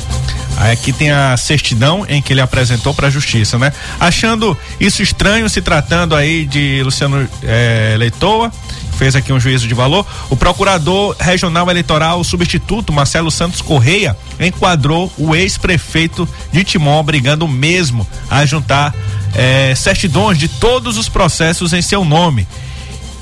[0.57, 3.71] Aqui tem a certidão em que ele apresentou para a justiça, né?
[3.99, 8.51] Achando isso estranho, se tratando aí de Luciano eh, Leitoa,
[8.97, 10.05] fez aqui um juízo de valor.
[10.29, 18.05] O procurador regional eleitoral substituto Marcelo Santos Correia enquadrou o ex-prefeito de Timon, obrigando mesmo
[18.29, 18.93] a juntar
[19.35, 22.47] eh, certidões de todos os processos em seu nome.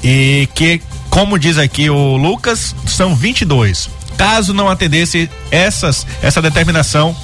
[0.03, 3.89] E que, como diz aqui o Lucas, são 22.
[4.17, 7.15] Caso não atendesse essas, essa determinação,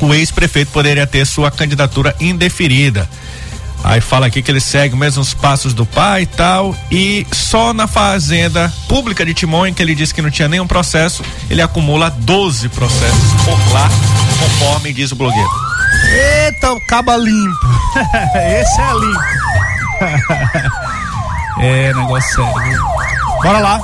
[0.00, 3.08] o ex-prefeito poderia ter sua candidatura indeferida.
[3.84, 6.74] Aí fala aqui que ele segue os mesmos passos do pai e tal.
[6.90, 10.66] E só na fazenda pública de Timon, em que ele disse que não tinha nenhum
[10.66, 13.88] processo, ele acumula 12 processos por lá,
[14.40, 15.50] conforme diz o blogueiro.
[16.10, 17.66] Eita, o caba limpo.
[18.34, 19.36] Esse é limpo.
[21.60, 22.62] é, negócio sério.
[22.62, 22.82] viu?
[23.42, 23.80] Bora lá.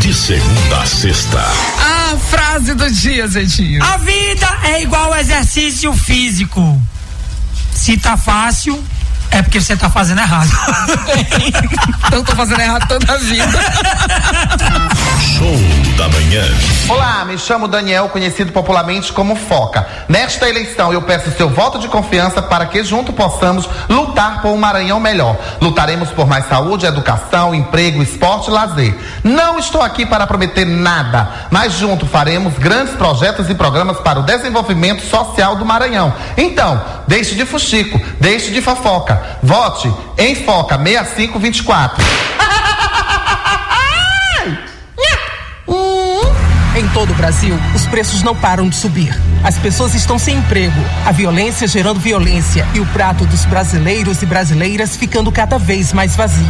[0.00, 1.79] De segunda a sexta.
[2.18, 3.82] Frase do dia, Zetinho.
[3.82, 6.80] A vida é igual exercício físico.
[7.74, 8.82] Se tá fácil,
[9.30, 10.50] é porque você tá fazendo errado.
[12.10, 13.60] Então tô fazendo errado toda a vida.
[15.38, 15.56] Show
[15.96, 16.42] da manhã.
[16.88, 19.86] Olá, me chamo Daniel, conhecido popularmente como Foca.
[20.08, 24.56] Nesta eleição eu peço seu voto de confiança para que junto possamos lutar por um
[24.56, 25.36] Maranhão melhor.
[25.60, 28.98] Lutaremos por mais saúde, educação, emprego, esporte e lazer.
[29.22, 34.24] Não estou aqui para prometer nada, mas junto faremos grandes projetos e programas para o
[34.24, 36.12] desenvolvimento social do Maranhão.
[36.36, 39.19] Então, deixe de fuxico, deixe de fofoca.
[39.42, 42.04] Vote em Foca 6524.
[46.76, 49.14] Em todo o Brasil, os preços não param de subir.
[49.44, 54.26] As pessoas estão sem emprego, a violência gerando violência e o prato dos brasileiros e
[54.26, 56.46] brasileiras ficando cada vez mais vazio.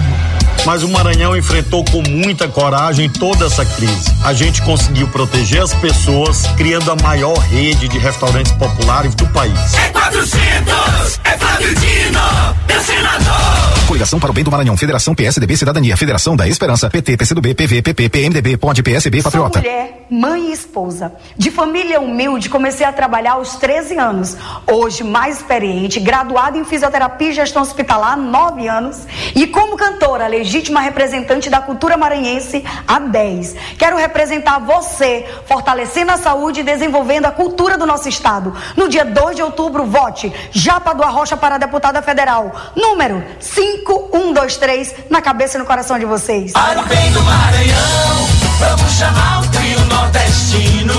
[0.64, 4.10] Mas o Maranhão enfrentou com muita coragem toda essa crise.
[4.24, 9.74] A gente conseguiu proteger as pessoas, criando a maior rede de restaurantes populares do país.
[9.74, 12.20] É 400, é Flávio Dino,
[12.68, 13.86] meu senador.
[13.86, 17.82] Coligação para o bem do Maranhão, Federação PSDB Cidadania, Federação da Esperança, PT, PCdoB, PV,
[17.82, 19.60] PP, PMDB, POD, PSB, Patriota.
[19.60, 21.12] Sou mulher, mãe e esposa.
[21.36, 24.36] De família humilde, comecei a trabalhar aos 13 anos.
[24.70, 29.06] Hoje, mais experiente, graduada em fisioterapia e gestão hospitalar há 9 anos.
[29.34, 33.54] E como cantora, legítima representante da cultura maranhense há 10.
[33.78, 38.54] Quero representar você, fortalecendo a saúde e desenvolvendo a cultura do nosso estado.
[38.76, 42.52] No dia 2 de outubro, vote Japa do Arrocha para deputada federal.
[42.74, 46.52] Número 5123, na cabeça e no coração de vocês.
[46.52, 48.26] Para o bem do Maranhão,
[48.58, 49.59] vamos chamar o
[49.90, 50.94] nordestino.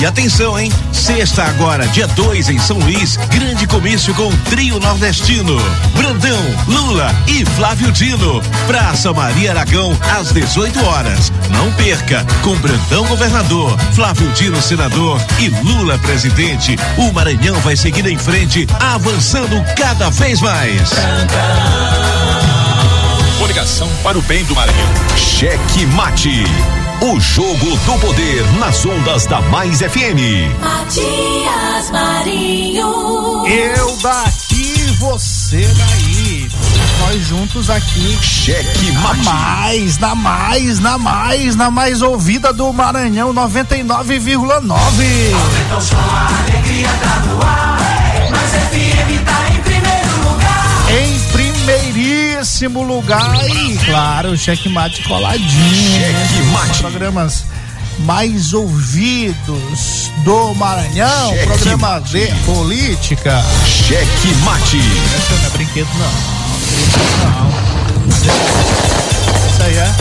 [0.00, 0.70] E atenção, hein?
[0.92, 5.56] Sexta agora, dia 2 em São Luís, grande comício com o trio nordestino.
[5.96, 8.40] Brandão, Lula e Flávio Dino.
[8.66, 11.32] Praça Maria Aragão, às 18 horas.
[11.50, 16.76] Não perca, com Brandão governador, Flávio Dino senador e Lula presidente.
[16.96, 20.90] O Maranhão vai seguir em frente, avançando cada vez mais.
[23.38, 24.88] Coligação para o bem do Maranhão.
[25.16, 26.44] Cheque Mate.
[27.04, 30.48] O jogo do poder nas ondas da Mais FM.
[30.58, 33.46] Matias Marinho.
[33.46, 36.48] Eu daqui, você daí.
[37.00, 38.16] Nós juntos aqui.
[38.22, 39.22] Cheque Na mate.
[39.22, 44.64] mais, na mais, na mais, na mais ouvida do Maranhão 99,9.
[45.66, 48.30] Então só a alegria tá no ar.
[48.30, 48.83] Mas FM
[52.54, 55.48] primeiríssimo lugar e, claro, checkmate coladinho.
[55.48, 56.70] Checkmate.
[56.70, 57.44] Os Programas
[58.00, 61.30] mais ouvidos do Maranhão.
[61.30, 61.46] Checkmate.
[61.46, 63.42] Programa de política.
[63.66, 64.78] Cheque Mate.
[65.16, 66.12] Essa não é brinquedo, não.
[67.26, 68.34] Não.
[69.48, 69.92] Isso aí é.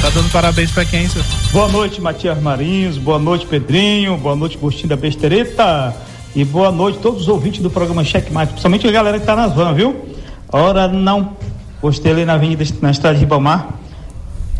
[0.00, 1.26] Tá dando parabéns pra quem, senhor?
[1.52, 2.96] Boa noite, Matias Marinhos.
[2.96, 4.16] Boa noite, Pedrinho.
[4.16, 5.94] Boa noite, Gostinho da Bestereta.
[6.34, 9.36] E boa noite a todos os ouvintes do programa Checkmate, principalmente a galera que tá
[9.36, 10.11] nas vans, viu?
[10.52, 11.32] Ora, não.
[11.80, 13.68] Postei ali na avenida, na estrada de Ribamar.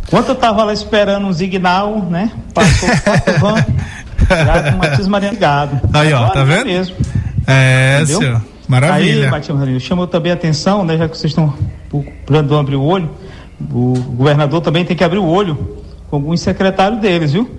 [0.08, 2.32] Enquanto eu tava lá esperando um signal, né?
[2.52, 3.64] Passou quatro van,
[4.28, 5.80] já com o Matias Marinho ligado.
[5.92, 6.66] Aí, ó, Agora tá vendo?
[6.66, 6.96] Mesmo.
[7.46, 8.18] É, Entendeu?
[8.18, 8.42] senhor.
[8.66, 9.24] Maravilha.
[9.24, 10.96] Aí, Matias Marinho, chamou também a atenção, né?
[10.96, 11.54] Já que vocês estão
[11.88, 13.10] procurando abrir o olho,
[13.70, 15.78] o governador também tem que abrir o olho
[16.10, 17.50] com alguns secretários deles, viu?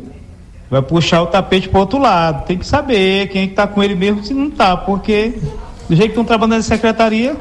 [0.70, 2.46] Vai puxar o tapete pro outro lado.
[2.46, 5.40] Tem que saber quem é que tá com ele mesmo se não tá, porque
[5.88, 7.36] do jeito que estão trabalhando na secretaria,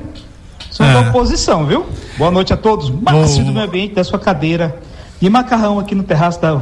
[0.73, 0.93] são É.
[0.93, 1.87] da oposição, viu?
[2.16, 2.91] Boa noite a todos.
[2.91, 4.77] Márcio do meio ambiente da sua cadeira
[5.20, 6.61] e macarrão aqui no terraço da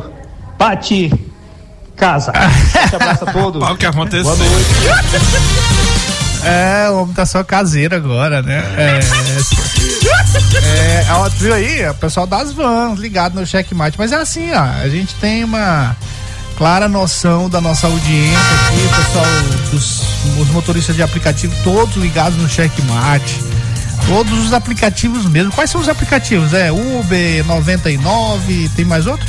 [0.59, 1.11] Pati
[1.97, 2.33] Casa.
[2.33, 3.63] Forte abraço a todos.
[3.71, 4.25] O que aconteceu?
[4.25, 5.71] Boa noite.
[6.43, 8.65] É, o homem tá só caseiro agora, né?
[8.79, 8.99] É.
[10.65, 11.87] é ó, tu viu aí?
[11.87, 13.99] O pessoal das vans ligado no checkmate.
[13.99, 14.63] Mas é assim, ó.
[14.83, 15.95] A gente tem uma
[16.57, 19.25] clara noção da nossa audiência aqui, o pessoal,
[19.71, 20.03] dos,
[20.39, 23.50] os motoristas de aplicativo, todos ligados no checkmate.
[24.07, 25.53] Todos os aplicativos mesmo.
[25.53, 26.53] Quais são os aplicativos?
[26.53, 29.27] É Uber 99, tem mais outro?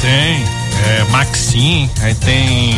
[0.00, 0.44] Tem.
[0.86, 2.74] É, Maxim, aí tem.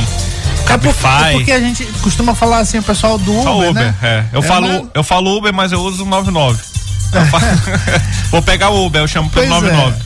[0.69, 1.25] É por- Cabify.
[1.29, 3.95] é porque a gente costuma falar assim, o pessoal do Uber, Só Uber, né?
[4.03, 4.25] é.
[4.33, 6.59] Eu, É, falo, mas- eu falo Uber, mas eu uso 99.
[7.13, 7.45] Eu falo-
[8.31, 9.97] Vou pegar o Uber, eu chamo pelo Pois 99.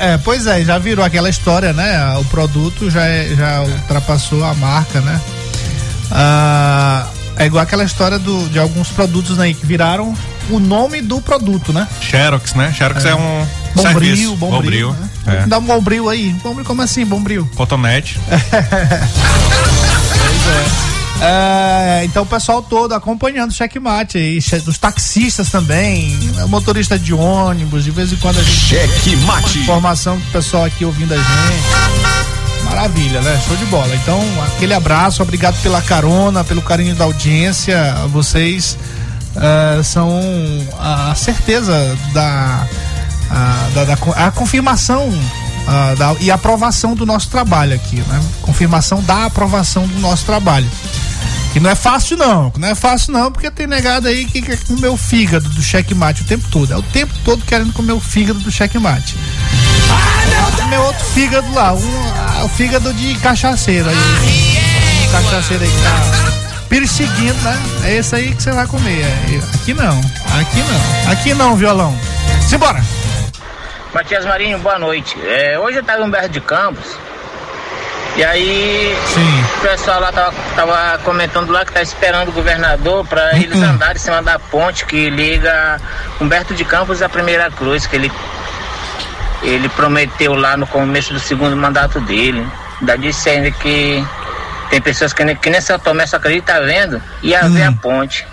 [0.00, 0.12] É.
[0.12, 2.16] É, pois é, já virou aquela história, né?
[2.18, 5.18] O produto já, é- já ultrapassou a marca, né?
[6.10, 7.06] Ah,
[7.36, 10.14] é igual aquela história do, de alguns produtos aí que viraram
[10.50, 11.86] o nome do produto, né?
[12.00, 12.72] Xerox, né?
[12.76, 14.36] Xerox é, um Bombril, serviço.
[14.36, 14.92] bombril.
[14.92, 15.08] né?
[15.26, 15.46] É.
[15.46, 16.30] Dá um bombril aí.
[16.42, 17.48] Bombril, como assim, bombril?
[17.54, 18.18] Cotonete.
[21.24, 27.14] É, então o pessoal todo acompanhando o checkmate aí, dos taxistas também, né, motorista de
[27.14, 29.60] ônibus, de vez em quando a gente Checkmate.
[29.60, 32.64] informação do pessoal aqui ouvindo a gente.
[32.64, 33.40] Maravilha, né?
[33.46, 33.94] Show de bola.
[33.94, 34.20] Então,
[34.56, 37.94] aquele abraço, obrigado pela carona, pelo carinho da audiência.
[38.08, 38.76] Vocês
[39.36, 40.20] eh, são
[40.78, 42.66] a certeza da
[43.30, 45.10] a, da, da a confirmação
[45.66, 48.20] ah, da, e aprovação do nosso trabalho aqui, né?
[48.42, 50.68] Confirmação da aprovação do nosso trabalho.
[51.52, 54.58] Que não é fácil não, não é fácil não, porque tem negado aí que quer
[54.64, 56.72] comer o fígado do checkmate o tempo todo.
[56.72, 59.16] É o tempo todo querendo comer o fígado do checkmate.
[59.90, 65.08] Ah, meu outro fígado lá, um, ah, o fígado de cachaceiro aí.
[65.12, 66.31] Cachaceiro aí que tá
[66.72, 67.58] perseguindo, né?
[67.84, 69.02] É esse aí que você vai comer.
[69.02, 70.00] É, aqui não,
[70.40, 71.94] aqui não, aqui não, violão.
[72.48, 72.82] Simbora!
[73.92, 75.14] Matias Marinho, boa noite.
[75.22, 76.96] É, hoje eu tava em Humberto de Campos.
[78.16, 78.96] E aí
[79.58, 83.96] o pessoal lá tava, tava comentando lá que tá esperando o governador para eles andarem
[83.96, 85.78] em cima da ponte que liga
[86.20, 88.10] Humberto de Campos à Primeira Cruz, que ele,
[89.42, 92.46] ele prometeu lá no começo do segundo mandato dele.
[92.80, 94.02] Ainda disse ainda que
[94.72, 97.72] tem pessoas que nem, que nem São Tomé só acredita vendo e a ver a
[97.72, 98.26] ponte.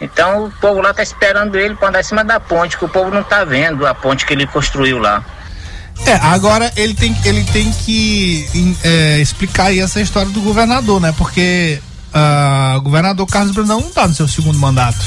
[0.00, 2.88] Então o povo lá tá esperando ele para andar em cima da ponte, que o
[2.88, 5.22] povo não tá vendo a ponte que ele construiu lá.
[6.06, 11.12] É, agora ele tem, ele tem que é, explicar aí essa história do governador, né?
[11.18, 11.78] Porque
[12.10, 15.04] ah, o governador Carlos Brandão não tá no seu segundo mandato.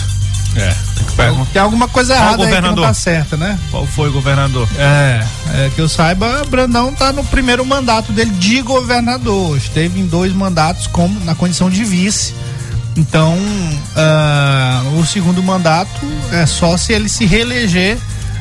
[0.55, 0.75] É,
[1.15, 1.45] tem.
[1.45, 3.57] Tem alguma coisa Qual errada aí que não tá certa, né?
[3.71, 4.67] Qual foi o governador?
[4.77, 9.57] É, é, que eu saiba, Brandão tá no primeiro mandato dele de governador.
[9.57, 12.33] Esteve em dois mandatos como na condição de vice.
[12.95, 13.35] Então,
[13.95, 16.01] ah, o segundo mandato
[16.31, 17.97] é só se ele se reeleger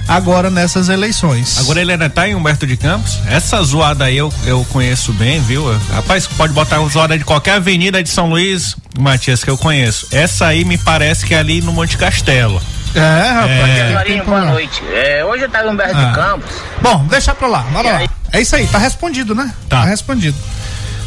[0.08, 1.58] agora nessas eleições.
[1.58, 3.18] Agora ele ainda tá em Humberto de Campos.
[3.26, 5.64] Essa zoada aí eu, eu conheço bem, viu?
[5.92, 10.06] Rapaz, pode botar zoada de qualquer avenida de São Luís, Matias, que eu conheço.
[10.10, 12.60] Essa aí me parece que é ali no Monte Castelo.
[12.94, 13.94] É, Matias É.
[13.94, 14.82] Marinho, boa noite.
[14.92, 16.04] É, hoje eu tava em Humberto Ah.
[16.04, 16.50] de Campos.
[16.82, 18.02] Bom, deixa pra lá, bora lá.
[18.32, 19.52] É isso aí, tá respondido, né?
[19.68, 20.36] Tá, respondido.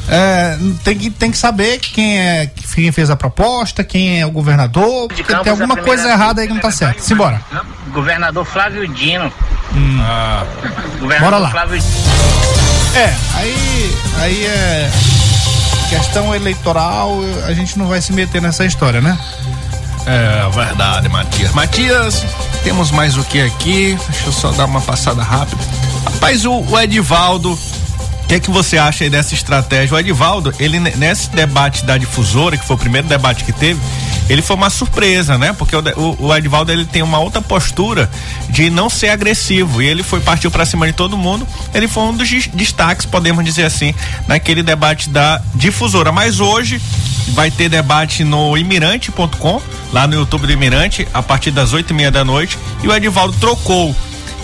[0.07, 4.31] É, tem, que, tem que saber quem é quem fez a proposta, quem é o
[4.31, 6.99] governador, porque Campos, tem alguma coisa errada aí que não tá certo.
[6.99, 7.41] Simbora.
[7.91, 9.31] Governador Flávio Dino.
[10.99, 11.49] Governador Bora lá.
[11.49, 11.81] Flávio
[12.95, 14.91] É, aí, aí é
[15.89, 19.17] questão eleitoral, a gente não vai se meter nessa história, né?
[20.05, 21.51] É verdade, Matias.
[21.53, 22.25] Matias,
[22.63, 23.97] temos mais o que aqui?
[24.09, 25.61] Deixa eu só dar uma passada rápida.
[26.05, 27.57] Rapaz, o, o Edivaldo,
[28.25, 29.95] o que que você acha aí dessa estratégia?
[29.95, 33.79] O Edivaldo, ele ne- nesse debate da difusora, que foi o primeiro debate que teve,
[34.27, 35.53] ele foi uma surpresa, né?
[35.53, 35.83] Porque o,
[36.19, 38.09] o, Edivaldo ele tem uma outra postura
[38.49, 41.47] de não ser agressivo e ele foi partiu pra cima de todo mundo.
[41.71, 43.93] Ele foi um dos des- destaques, podemos dizer assim,
[44.27, 46.11] naquele debate da difusora.
[46.11, 46.81] Mas hoje
[47.29, 49.61] vai ter debate no imirante.com,
[49.93, 52.57] lá no YouTube do Imirante, a partir das oito e meia da noite.
[52.83, 53.95] E o Edivaldo trocou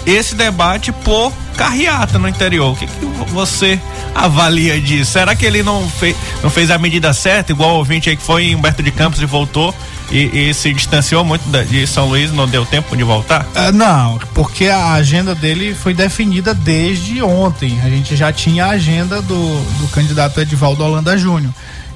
[0.05, 2.73] esse debate por carreata no interior.
[2.73, 3.79] O que, que você
[4.13, 5.11] avalia disso?
[5.11, 8.23] Será que ele não, fez não fez a medida certa, igual o ouvinte aí que
[8.23, 9.73] foi em Humberto de Campos e voltou
[10.11, 13.47] e, e se distanciou muito de São Luís, não deu tempo de voltar?
[13.55, 17.79] Ah, não, porque a agenda dele foi definida desde ontem.
[17.83, 21.53] A gente já tinha a agenda do, do candidato Edivaldo Holanda Júnior.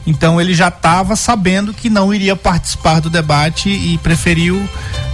[0.08, 4.68] Então ele já estava sabendo que não iria participar do debate e preferiu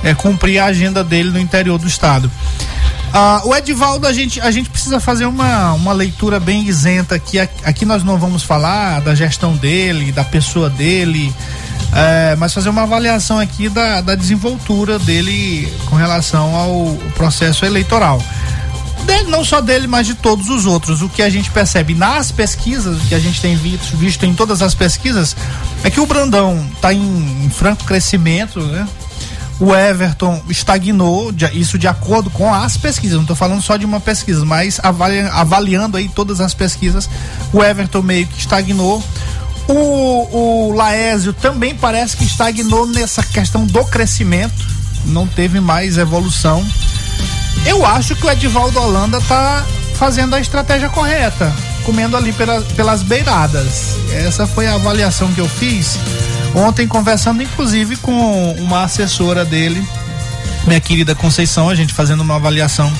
[0.03, 2.29] eh, cumprir a agenda dele no interior do estado.
[3.13, 7.39] Ah, o Edivaldo, a gente, a gente precisa fazer uma, uma leitura bem isenta aqui.
[7.39, 11.33] Aqui nós não vamos falar da gestão dele, da pessoa dele,
[11.93, 18.23] é, mas fazer uma avaliação aqui da, da desenvoltura dele com relação ao processo eleitoral.
[19.05, 21.01] Dele, não só dele, mas de todos os outros.
[21.01, 24.33] O que a gente percebe nas pesquisas, o que a gente tem visto, visto em
[24.33, 25.35] todas as pesquisas,
[25.83, 28.87] é que o Brandão está em, em franco crescimento, né?
[29.61, 33.13] O Everton estagnou, isso de acordo com as pesquisas.
[33.15, 37.07] Não estou falando só de uma pesquisa, mas avalia- avaliando aí todas as pesquisas,
[37.53, 39.03] o Everton meio que estagnou.
[39.67, 44.67] O, o Laésio também parece que estagnou nessa questão do crescimento,
[45.05, 46.65] não teve mais evolução.
[47.63, 49.63] Eu acho que o Edivaldo Holanda tá
[49.95, 53.95] fazendo a estratégia correta, comendo ali pela- pelas beiradas.
[54.11, 55.97] Essa foi a avaliação que eu fiz
[56.55, 59.83] ontem, conversando inclusive com uma assessora dele,
[60.67, 62.91] minha querida Conceição, a gente fazendo uma avaliação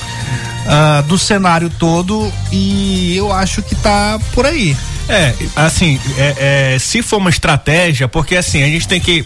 [0.66, 4.76] ah, do cenário todo e eu acho que tá por aí.
[5.08, 9.24] É, assim, é, é, se for uma estratégia, porque assim, a gente tem que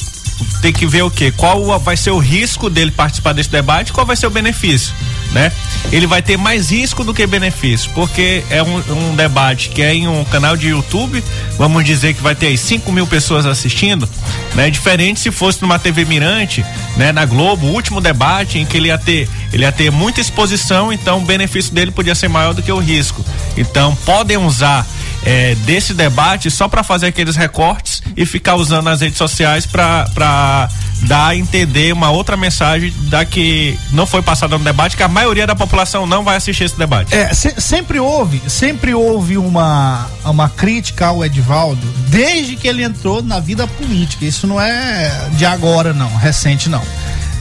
[0.60, 1.30] tem que ver o que?
[1.32, 4.92] Qual vai ser o risco dele participar desse debate, qual vai ser o benefício,
[5.32, 5.52] né?
[5.92, 9.94] Ele vai ter mais risco do que benefício, porque é um, um debate que é
[9.94, 11.22] em um canal de YouTube,
[11.56, 14.08] vamos dizer que vai ter aí 5 mil pessoas assistindo,
[14.54, 14.70] né?
[14.70, 16.64] Diferente se fosse numa TV Mirante,
[16.96, 17.12] né?
[17.12, 20.92] Na Globo, o último debate em que ele ia ter, ele ia ter muita exposição,
[20.92, 23.24] então o benefício dele podia ser maior do que o risco.
[23.56, 24.86] Então podem usar
[25.26, 30.68] é, desse debate só para fazer aqueles recortes e ficar usando as redes sociais para
[31.02, 35.08] dar a entender uma outra mensagem da que não foi passada no debate, que a
[35.08, 37.12] maioria da população não vai assistir esse debate.
[37.12, 43.20] É, se, sempre houve, sempre houve uma, uma crítica ao Edivaldo desde que ele entrou
[43.20, 44.24] na vida política.
[44.24, 46.82] Isso não é de agora, não, recente não.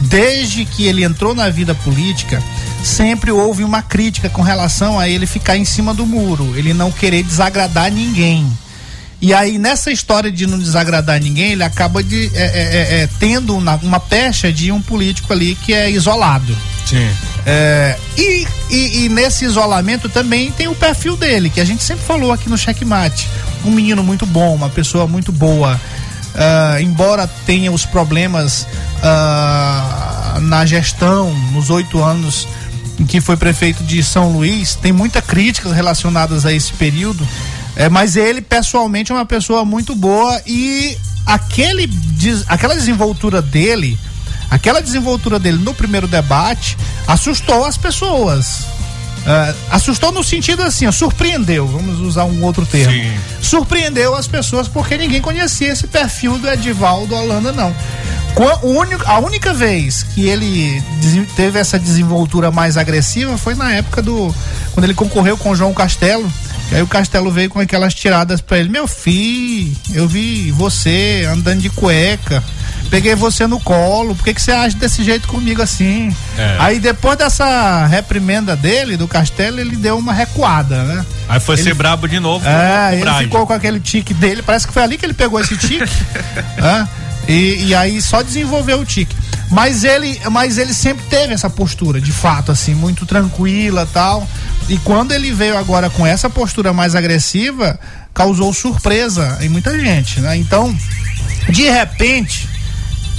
[0.02, 2.42] Desde que ele entrou na vida política,
[2.86, 6.92] sempre houve uma crítica com relação a ele ficar em cima do muro, ele não
[6.92, 8.48] querer desagradar ninguém.
[9.22, 13.58] E aí, nessa história de não desagradar ninguém, ele acaba de, é, é, é, tendo
[13.58, 16.56] uma, uma pecha de um político ali que é isolado.
[16.86, 17.10] Sim.
[17.46, 22.06] É, e, e, e, nesse isolamento também tem o perfil dele, que a gente sempre
[22.06, 23.28] falou aqui no Checkmate.
[23.64, 25.80] Um menino muito bom, uma pessoa muito boa.
[26.36, 28.68] Uh, embora tenha os problemas
[28.98, 32.46] uh, na gestão, nos oito anos
[33.04, 37.28] que foi prefeito de São Luís, tem muitas críticas relacionadas a esse período.
[37.76, 41.90] É, mas ele, pessoalmente, é uma pessoa muito boa e aquele,
[42.48, 44.00] aquela desenvoltura dele,
[44.50, 46.78] aquela desenvoltura dele no primeiro debate
[47.08, 48.75] assustou as pessoas.
[49.26, 52.94] Uh, assustou no sentido assim, ó, surpreendeu, vamos usar um outro termo.
[52.94, 53.12] Sim.
[53.42, 57.74] Surpreendeu as pessoas porque ninguém conhecia esse perfil do Edivaldo Holanda, não.
[59.06, 60.84] A única vez que ele
[61.36, 64.34] teve essa desenvoltura mais agressiva foi na época do.
[64.74, 66.30] quando ele concorreu com o João Castelo
[66.72, 71.28] e aí o Castelo veio com aquelas tiradas para ele: Meu filho, eu vi você
[71.32, 72.44] andando de cueca,
[72.96, 76.16] peguei você no colo, por que, que você age desse jeito comigo assim?
[76.38, 76.56] É.
[76.60, 81.06] Aí depois dessa reprimenda dele, do Castelo, ele deu uma recuada, né?
[81.28, 82.48] Aí foi ele, ser brabo de novo.
[82.48, 85.58] É, ele ficou com aquele tique dele, parece que foi ali que ele pegou esse
[85.58, 85.92] tique.
[86.58, 86.88] é,
[87.28, 89.14] e, e aí só desenvolveu o tique.
[89.52, 94.26] Mas ele, mas ele sempre teve essa postura, de fato, assim, muito tranquila tal.
[94.70, 97.78] E quando ele veio agora com essa postura mais agressiva,
[98.14, 100.38] causou surpresa em muita gente, né?
[100.38, 100.74] Então,
[101.50, 102.55] de repente,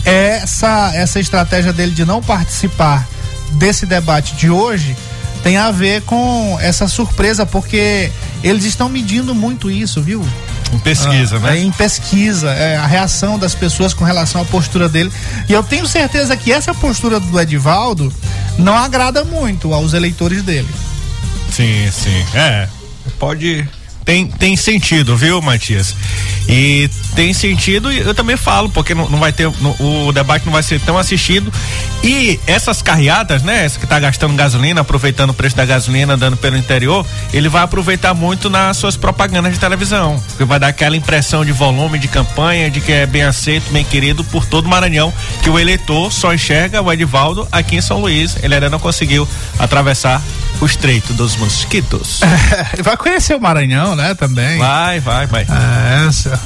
[0.06, 3.06] essa essa estratégia dele de não participar
[3.52, 4.96] desse debate de hoje
[5.42, 8.10] tem a ver com essa surpresa, porque
[8.42, 10.26] eles estão medindo muito isso, viu?
[10.72, 11.56] Em pesquisa, ah, né?
[11.56, 15.12] É, em pesquisa, é, a reação das pessoas com relação à postura dele.
[15.48, 18.12] E eu tenho certeza que essa postura do Edivaldo
[18.58, 20.68] não agrada muito aos eleitores dele.
[21.52, 22.24] Sim, sim.
[22.34, 22.68] É.
[23.16, 23.68] Pode
[24.06, 25.92] tem, tem sentido, viu, Matias?
[26.48, 30.52] E tem sentido, e eu também falo, porque não, não vai ter, o debate não
[30.52, 31.50] vai ser tão assistido.
[32.04, 33.64] E essas carreadas, né?
[33.64, 37.62] Essa que tá gastando gasolina, aproveitando o preço da gasolina, andando pelo interior, ele vai
[37.62, 40.22] aproveitar muito nas suas propagandas de televisão.
[40.28, 43.82] Porque vai dar aquela impressão de volume de campanha, de que é bem aceito, bem
[43.82, 45.12] querido por todo o Maranhão,
[45.42, 48.36] que o eleitor só enxerga o Edivaldo aqui em São Luís.
[48.42, 49.26] Ele ainda não conseguiu
[49.58, 50.22] atravessar
[50.60, 52.20] o Estreito dos Mosquitos.
[52.22, 54.14] É, vai conhecer o Maranhão, né?
[54.14, 54.58] Também.
[54.58, 55.42] Vai, vai, vai.
[55.42, 56.38] É, essa.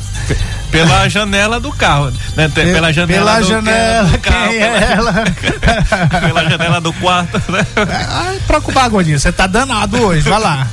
[0.71, 2.49] Pela janela do carro, né?
[2.49, 4.49] Pela janela Pela do, janela, do carro.
[4.49, 5.13] Quem é ela?
[6.21, 7.67] pela janela do quarto, né?
[8.09, 10.67] Ai, preocupar, Gordinho, você tá danado hoje, vai lá.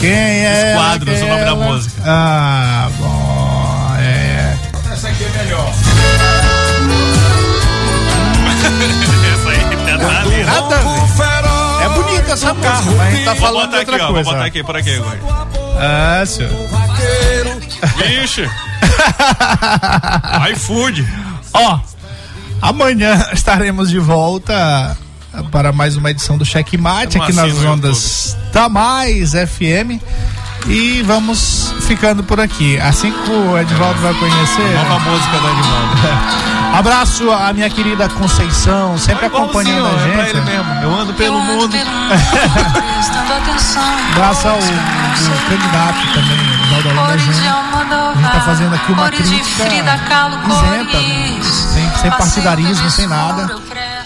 [0.00, 2.02] Quem é Os quadros, ela, o nome da música.
[2.04, 4.54] Ah, bom, é.
[4.92, 5.74] Essa aqui é melhor.
[9.34, 9.58] Essa aí
[9.98, 10.44] tá ali.
[10.44, 11.04] Nada.
[11.82, 14.24] É bonita essa música, mas a gente tá falando de aqui, outra ó, coisa.
[14.24, 15.20] Vou botar aqui, por aqui agora.
[15.78, 16.50] Ah, senhor.
[17.96, 18.48] Vixe.
[20.52, 21.06] iFood.
[21.52, 21.78] Ó,
[22.60, 24.96] amanhã estaremos de volta
[25.50, 30.00] para mais uma edição do Checkmate Como aqui nas ondas da Mais FM.
[30.66, 32.78] E vamos ficando por aqui.
[32.80, 34.74] Assim que o Edvaldo vai conhecer.
[34.74, 36.53] Nova música do Edvaldo.
[36.74, 40.36] Abraço à minha querida Conceição, sempre acompanhando a É pra gente.
[40.36, 40.74] ele mesmo.
[40.82, 41.76] Eu ando pelo mundo.
[44.12, 44.60] Abraço ao, ao
[45.48, 47.54] candidato também, Edvaldo Holanda Júnior.
[47.54, 51.40] A gente tá fazendo aqui uma crítica isenta, né?
[51.42, 53.56] sem, sem partidarismo, sem nada.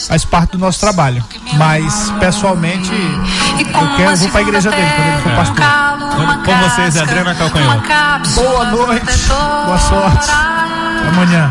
[0.06, 1.24] Faz parte do nosso trabalho.
[1.54, 5.64] Mas, pessoalmente, eu quero, eu vou pra igreja dele quando ele for pastor.
[6.44, 7.88] Com vocês, Adriana Calcanhoto.
[8.34, 9.28] Boa noite,
[9.64, 10.30] boa sorte.
[10.30, 11.50] Até amanhã.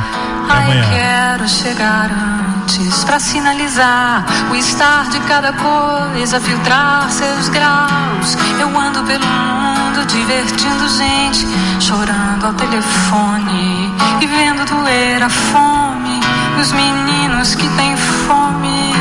[0.50, 0.89] Até amanhã.
[0.89, 8.38] Quero chegar antes pra sinalizar o estar de cada coisa, filtrar seus graus.
[8.60, 11.48] Eu ando pelo mundo divertindo gente,
[11.80, 16.20] chorando ao telefone e vendo doer a fome
[16.58, 17.95] dos meninos que têm
[18.28, 18.93] fome.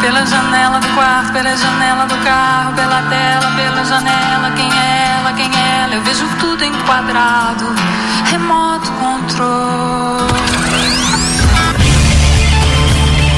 [0.00, 5.32] Pela janela do quarto, pela janela do carro, pela tela, pela janela, quem é ela,
[5.32, 7.74] quem é ela, eu vejo tudo enquadrado,
[8.30, 10.27] remoto controle.